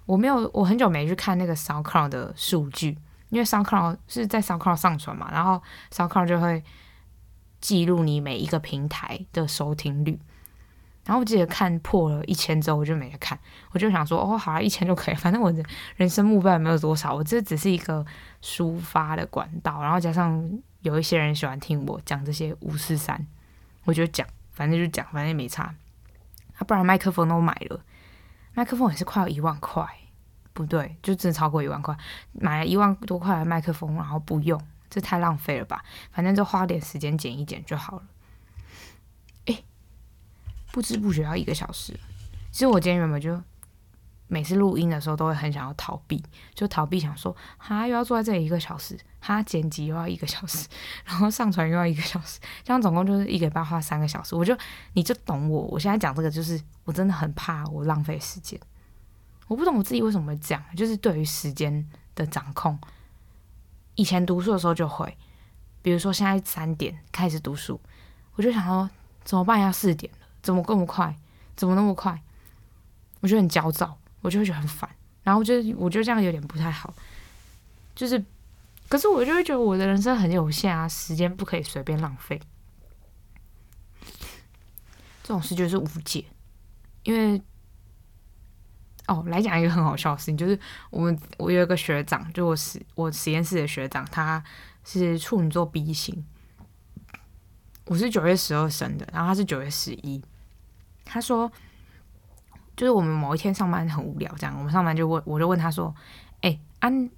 [0.05, 2.97] 我没有，我很久没去看那个 SoundCloud 的数据，
[3.29, 5.61] 因为 SoundCloud 是在 SoundCloud 上传嘛，然后
[5.91, 6.63] SoundCloud 就会
[7.61, 10.19] 记录你每一个平台的收听率。
[11.03, 13.37] 然后我记得看破了一千之后，我就没得看。
[13.71, 15.15] 我就想说，哦，好啊，一千就可以。
[15.19, 15.63] 反正我的
[15.95, 18.05] 人生目标也没有多少，我这只是一个
[18.43, 19.81] 抒发的管道。
[19.81, 20.47] 然后加上
[20.81, 23.25] 有一些人喜欢听我讲这些五四三，
[23.85, 25.73] 我就讲，反正就讲，反正也没差。
[26.57, 27.79] 啊，不然麦克风都买了，
[28.53, 29.83] 麦克风也是快要一万块，
[30.53, 31.97] 不对，就真的超过一万块。
[32.33, 35.83] 买了一万多块的麦克风，然后不用，这太浪费了吧？
[36.11, 38.03] 反正就花点时间剪一剪就好了。
[40.71, 41.93] 不知不觉要一个小时，
[42.51, 43.41] 其实我今天原本就
[44.27, 50.67] 每次录音的时候都会很想要逃避，就逃避想说，哈又要坐在这里一个小时，哈剪辑又要一个小时，
[51.03, 54.33] 然后上传又要一个小时，这样总共就是一个礼拜花三个小时。
[54.33, 54.57] 我就
[54.93, 58.57] 你就懂我，我现在讲这个就是我真的很怕我浪费时间，
[59.49, 62.79] 我不懂我自己为什么会这样，就是对于时间的掌控，
[63.95, 65.17] 以前读书的时候就会，
[65.81, 67.77] 比如说现在三点开始读书，
[68.35, 68.89] 我就想说
[69.25, 69.59] 怎么办？
[69.59, 70.09] 要四点。
[70.41, 71.15] 怎么这么快？
[71.55, 72.21] 怎么那么快？
[73.19, 74.89] 我觉得很焦躁，我就会觉得很烦。
[75.23, 76.93] 然后我觉得，我觉得这样有点不太好。
[77.93, 78.23] 就是
[78.89, 82.41] 可是我就会觉得我的人生很有限啊，时间不可以随便浪费。
[85.21, 86.25] 这种事就是无解，
[87.03, 87.39] 因为
[89.07, 94.43] 哦，来讲一个很好笑的事情，就是我们我有一个学长，就我实我实验室的学长，他
[94.83, 96.25] 是处女座 B 型，
[97.85, 100.23] 我是九月十二生的，然后他是九月十一。
[101.05, 101.51] 他说，
[102.75, 105.93] 就是我们某一天上班很无聊，这样我们上班就问，我就问他说
[106.41, 107.09] ：“哎，安。”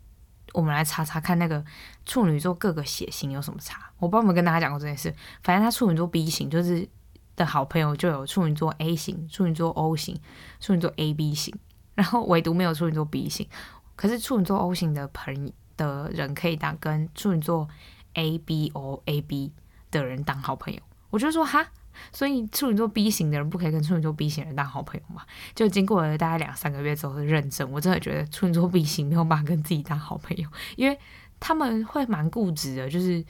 [0.54, 1.66] 我们来查查看那个
[2.06, 3.90] 处女座各个血型有什么差。
[3.98, 5.12] 我不知道有没有跟大家讲过这件事。
[5.42, 6.88] 反正他处女座 B 型就是
[7.36, 10.16] 的好朋友就有处女座 A 型、处女座 O 型、
[10.60, 11.56] 处女座 AB 型，
[11.96, 13.48] 然后唯独没有处女座 B 型。
[13.96, 17.68] 可是处女座 O 型的朋的人可以当跟处女座
[18.14, 19.52] ABO、AB
[19.90, 20.80] 的人当好朋友。
[21.10, 21.66] 我就说哈。
[22.12, 25.24] 所以处女座 B 型的人不可以跟处女座 B 型人当好朋友嘛？
[25.56, 30.98] 就经过了大概两三个月之后的认证，我真的觉得处女座 B 型没有办法跟自己当好朋友，因为
[31.40, 32.90] 他们会蛮固执的。
[32.90, 33.24] 就是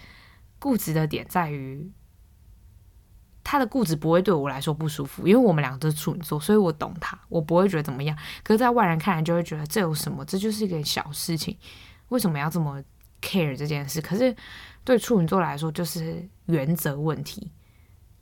[0.60, 1.92] 固执的点在于，
[3.44, 8.18] 他的固执不会对我来说不舒服，因为我们两个都是处女座，所以我懂他，我不会觉得怎么样。
[8.44, 10.24] 可是，在外人看来就会觉得这有什么？
[10.24, 11.58] 这就是一个小事情，
[12.10, 12.82] 为什么要这么
[13.22, 14.00] care 这件事？
[14.02, 14.34] 可是
[14.86, 17.52] 对处女座来说，就是原则问题。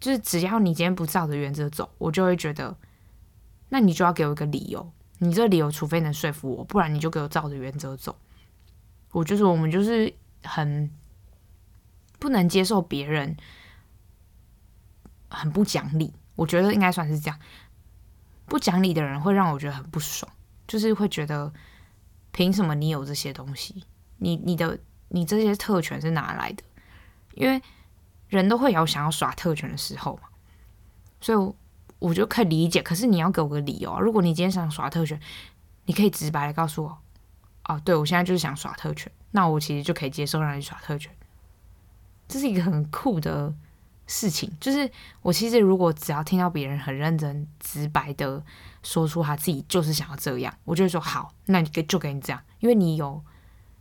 [0.01, 2.75] 就是只要你今天不照着原则走，我就会觉得，
[3.69, 4.91] 那你就要给我一个理由。
[5.19, 8.17] 你这理由除非能说服我，不然你就给我照着原则走。
[9.11, 10.11] 我就是我们就是
[10.43, 10.89] 很
[12.17, 13.37] 不能接受别人
[15.29, 17.39] 很不讲理，我觉得应该算是这样。
[18.47, 20.29] 不讲理的人会让我觉得很不爽，
[20.67, 21.53] 就是会觉得
[22.31, 23.83] 凭什么你有这些东西？
[24.17, 24.79] 你你的
[25.09, 26.63] 你这些特权是哪来的？
[27.35, 27.61] 因为。
[28.37, 30.29] 人都会有想要耍特权的时候嘛，
[31.19, 31.53] 所以
[31.99, 32.81] 我就可以理解。
[32.81, 33.99] 可是你要给我个理由啊！
[33.99, 35.19] 如果你今天想耍特权，
[35.85, 36.97] 你可以直白的告诉我，
[37.65, 41.13] 哦，对，我现在就是想耍特权，那我其实就可以接受让你耍特权。
[42.27, 43.53] 这是一个很酷的
[44.07, 44.89] 事情，就是
[45.21, 48.41] 我其实如果只要听到别人很认真、直白的
[48.81, 53.21] 说出他自己就是想要这样，我就会说好，那你给就给你这样，因为你有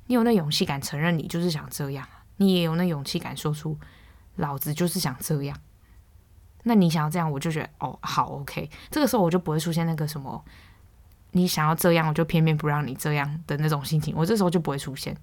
[0.06, 2.04] 你有那勇气敢承认你就是想这样，
[2.38, 3.78] 你也有那勇气敢说出。
[4.40, 5.56] 老子就是想这样，
[6.62, 8.70] 那你想要这样，我就觉得哦，好，OK。
[8.90, 10.42] 这个时候我就不会出现那个什么，
[11.32, 14.14] 你想要这样，我就偏偏不让你这样的那种心情。
[14.16, 15.14] 我这时候就不会出现，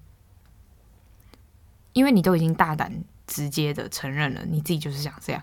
[1.92, 5.42] 因为你都已经大胆直接的承认了，你自己就是想这样。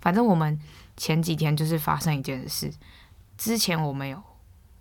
[0.00, 0.60] 反正我们
[0.98, 2.70] 前几天就是发生一件事，
[3.38, 4.22] 之前我们有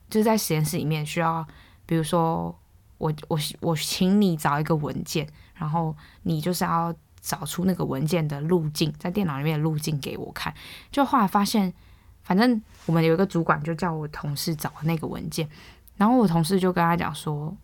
[0.10, 1.48] 就是在实验室里面需要，
[1.86, 2.54] 比如说
[2.98, 6.94] 我我我请你找一个文件，然后你就是要。
[7.26, 10.54] 找出那个文件的路径，在电脑里面的路径给我看。
[10.92, 11.74] 就后来发现，
[12.22, 15.50] 反正我们有一个主管就叫我同事找那个文件，
[15.98, 17.58] 然后我同事就跟他讲说，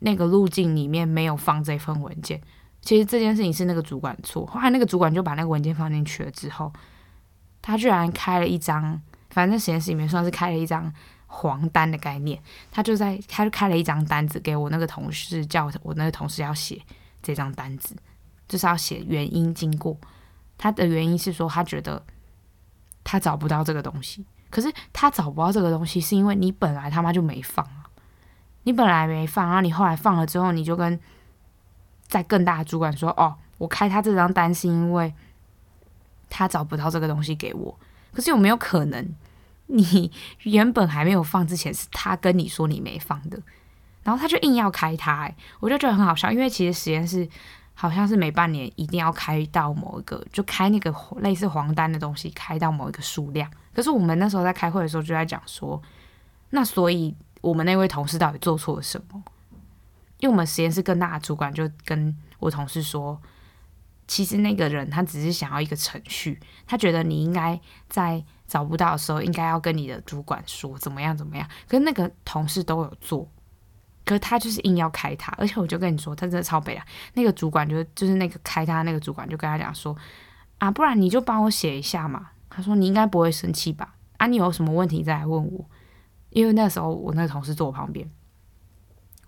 [0.00, 2.42] 那个路径里面没有放这份文件。
[2.80, 4.44] 其实这件事情是那个主管错。
[4.46, 6.72] 后来那个主管就把那个文件放进去了之后，
[7.62, 10.92] 他居然开了一张，反正实验室里面算是开了一张
[11.26, 12.42] 黄单的概念。
[12.72, 16.80] 他就在他就开了一张单子给我那个同事，叫我那个同事要写
[17.22, 17.94] 这张单子。
[18.50, 19.96] 就是要写原因经过，
[20.58, 22.02] 他的原因是说他觉得
[23.04, 27.86] 他找不到这个东西，可是他找不到这个东西是因为你本来他妈就没放啊，
[28.64, 30.98] 你本来没放，然后你后来放了之后，你就跟
[32.08, 35.14] 在更大的主管说，哦，我开他这张单是因为
[36.28, 37.78] 他找不到这个东西给我，
[38.12, 39.14] 可是有没有可能
[39.66, 40.10] 你
[40.42, 43.40] 原本还没有放之前是他跟你说你没放的，
[44.02, 47.28] 然后他就硬要开他，欸，我就觉得很好笑，因为其实实验室。
[47.80, 53.50] 好像是每半年一定要开到某一个，就开那个类似黄单的东西，开到某一个数量。
[53.72, 55.80] 可是我们那时候在开会的时候就在讲说，
[56.50, 59.22] 那所以我们那位同事到底做错了什么？
[60.18, 63.18] 因为我们实验室更大的主管就跟我同事说，
[64.06, 67.58] 其实那个人他只是想要一个程序，他觉得你应该
[67.88, 71.48] 在找不到的时候应该要跟你的主管说怎么样怎么样。
[71.66, 73.26] 可是那个同事都有做。
[74.04, 76.84] 可他就是硬要开他，而且我就跟你说，他真的超北啊。
[77.14, 79.96] 那个主管就就是那个开他那个主管就跟他讲说，
[80.58, 82.30] 啊，不然你就帮我写一下嘛。
[82.48, 83.94] 他说你应该不会生气吧？
[84.16, 85.64] 啊，你有什么问题再来问我。
[86.30, 88.10] 因为那时候我那个同事坐我旁边，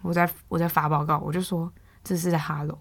[0.00, 2.78] 我在我在发报告，我就说这是在哈喽，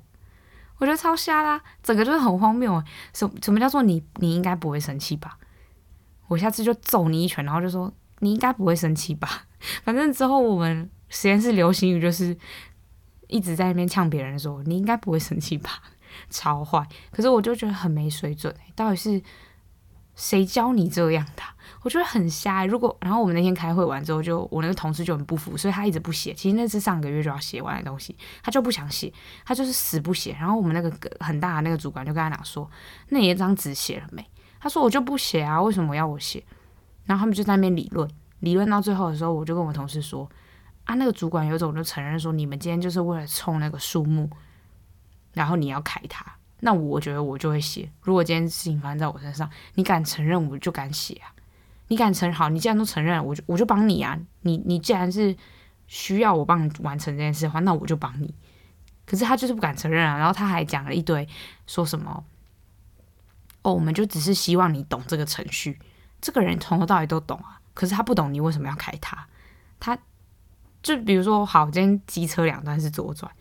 [0.77, 2.83] 我觉得超瞎啦，整个就是很荒谬。
[3.13, 5.37] 什什么叫做你你应该不会生气吧？
[6.27, 9.27] 我下次就揍你一拳，然后就说你应该不会生气吧？
[9.83, 10.89] 反正之后我们。
[11.12, 12.36] 实验室流行语就是
[13.28, 15.70] 一直在那边呛别人说：“你应该不会生气吧？”
[16.32, 16.84] 超坏。
[17.12, 18.53] 可是我就觉得很没水准。
[18.76, 19.22] 到底是
[20.16, 21.43] 谁教你这样的？
[21.84, 22.66] 我觉得很瞎。
[22.66, 26.34] 如果然后我们那天开会完之后就，我那个同事就很不服，所以他一直不写。
[26.34, 29.12] 其实那是上个月就要写完的东西，他就不想写，
[29.45, 30.36] 他就是死不写。
[30.39, 32.70] 然后我们那个很大的那个主管就跟他讲说
[33.09, 34.26] ：“那你那张纸写了没？”
[34.59, 36.43] 他说：“我就不写啊，为什么要我写？”
[37.05, 38.09] 然后他们就在那边理论，
[38.41, 40.30] 理论到最后的时候，我就跟我同事说
[40.91, 44.29] ：“啊，那个主管有种就承认说，你们今天就是为了冲那个数目，
[45.31, 46.25] 然后你要开他。
[46.59, 47.89] 那我觉得我就会写。
[48.01, 51.31] 如果今天事情发生在我身上，你敢承认，我就敢写啊。
[51.87, 54.19] 你敢承认，好，你既然都承认，我就我就帮你啊。
[54.41, 55.33] 你你既然是
[55.87, 58.35] 需要我帮你完成这件事的话，那我就帮你。
[59.05, 61.25] 可是他就是不敢承认啊，然后他还讲了一堆，
[61.67, 62.21] 说什么？
[63.61, 65.79] 哦，我们就只是希望你懂这个程序。
[66.19, 69.25] 这个人从头到尾都懂啊，可是他不懂你为什么要开他。
[69.79, 69.97] 他
[70.82, 73.32] 就比如说，好，今天机车两段是左转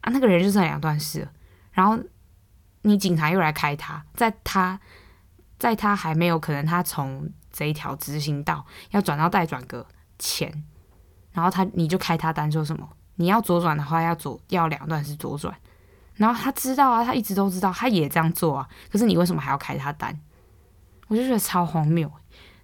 [0.00, 1.28] 啊，那个人就剩两段是。
[1.72, 1.98] 然后
[2.82, 4.80] 你警察又来开他，在他
[5.58, 9.86] 在他还没有可能他从这一条直行道要转到待转格
[10.18, 10.64] 前，
[11.32, 12.88] 然后他你就开他单说什么？
[13.16, 15.54] 你要左转的话要左要两段是左转。
[16.16, 18.68] 然后他知道啊，他一直都知道，他也这样做啊。
[18.88, 20.16] 可是你为什么还要开他单？
[21.08, 22.08] 我就觉得超荒谬。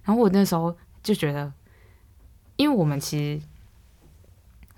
[0.03, 1.51] 然后我那时候就觉得，
[2.55, 3.45] 因为我们其实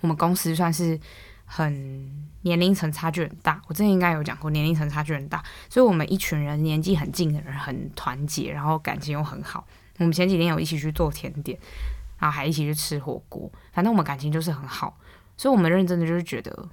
[0.03, 0.99] 我们公司算是
[1.45, 3.59] 很年龄层差距很大。
[3.67, 9.65] 我之前应该有讲过，年龄层差距很大，所以我们一群人年纪很近的人很团结，然后感情又很好。
[9.97, 11.57] 我们前几天有一起去做甜点，
[12.19, 14.95] 然后还一起去吃火锅，反正我们感情就是很好。
[15.35, 16.69] 所以我们认真的就是觉得。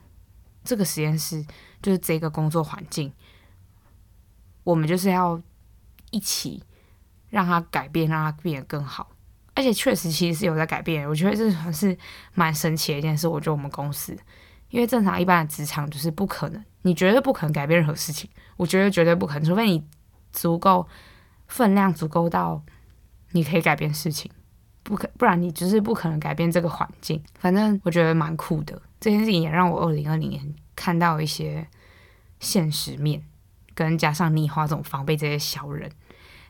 [0.62, 1.43] 这个实验室
[1.81, 3.11] 就是这个工作环境，
[4.62, 5.41] 我们就是要
[6.11, 6.62] 一起
[7.31, 9.09] 让它改变，让它变得更好。
[9.61, 11.94] 而且确实其实是有在改变，我觉得这还是
[12.32, 13.28] 蛮神奇的一件事。
[13.28, 14.16] 我觉得我们公司，
[14.70, 18.30] 因为正常一般的职场就是不可能，你绝对不可能改变任何事情。
[18.56, 19.84] 我觉得绝对不可能，除非你
[20.32, 20.88] 足够
[21.46, 22.62] 分量足够到
[23.32, 24.30] 你可以改变事情，
[24.82, 27.22] 不可不然你就是不可能改变这个环境。
[27.38, 28.80] 反正我觉得蛮酷的。
[28.98, 31.66] 这件事情也让我二零二零年看到一些
[32.38, 33.22] 现实面，
[33.74, 35.90] 跟加上你以后这种防备这些小人，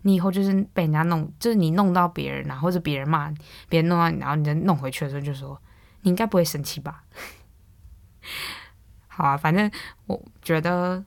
[0.03, 3.33] 你以后就是被人家弄，就是你弄到别人啊，或者别人骂
[3.69, 5.61] 别人弄到你，然后你再弄回去的时候，就说
[6.03, 7.05] 你应该不会生气吧？
[9.09, 9.71] 好啊，反正
[10.07, 11.05] 我觉得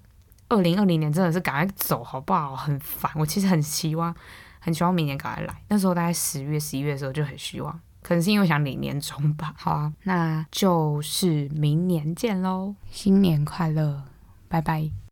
[0.49, 2.55] 二零二零年真的是赶快走好不好？
[2.55, 4.13] 很烦，我其实很希望，
[4.59, 5.61] 很希望明年赶快来。
[5.69, 7.79] 那时候大概十月、十一月的时候就很希望。
[8.03, 9.53] 可能是因为想领年终吧。
[9.57, 14.03] 好啊，那就是明年见喽，新年快乐，
[14.49, 15.02] 拜拜。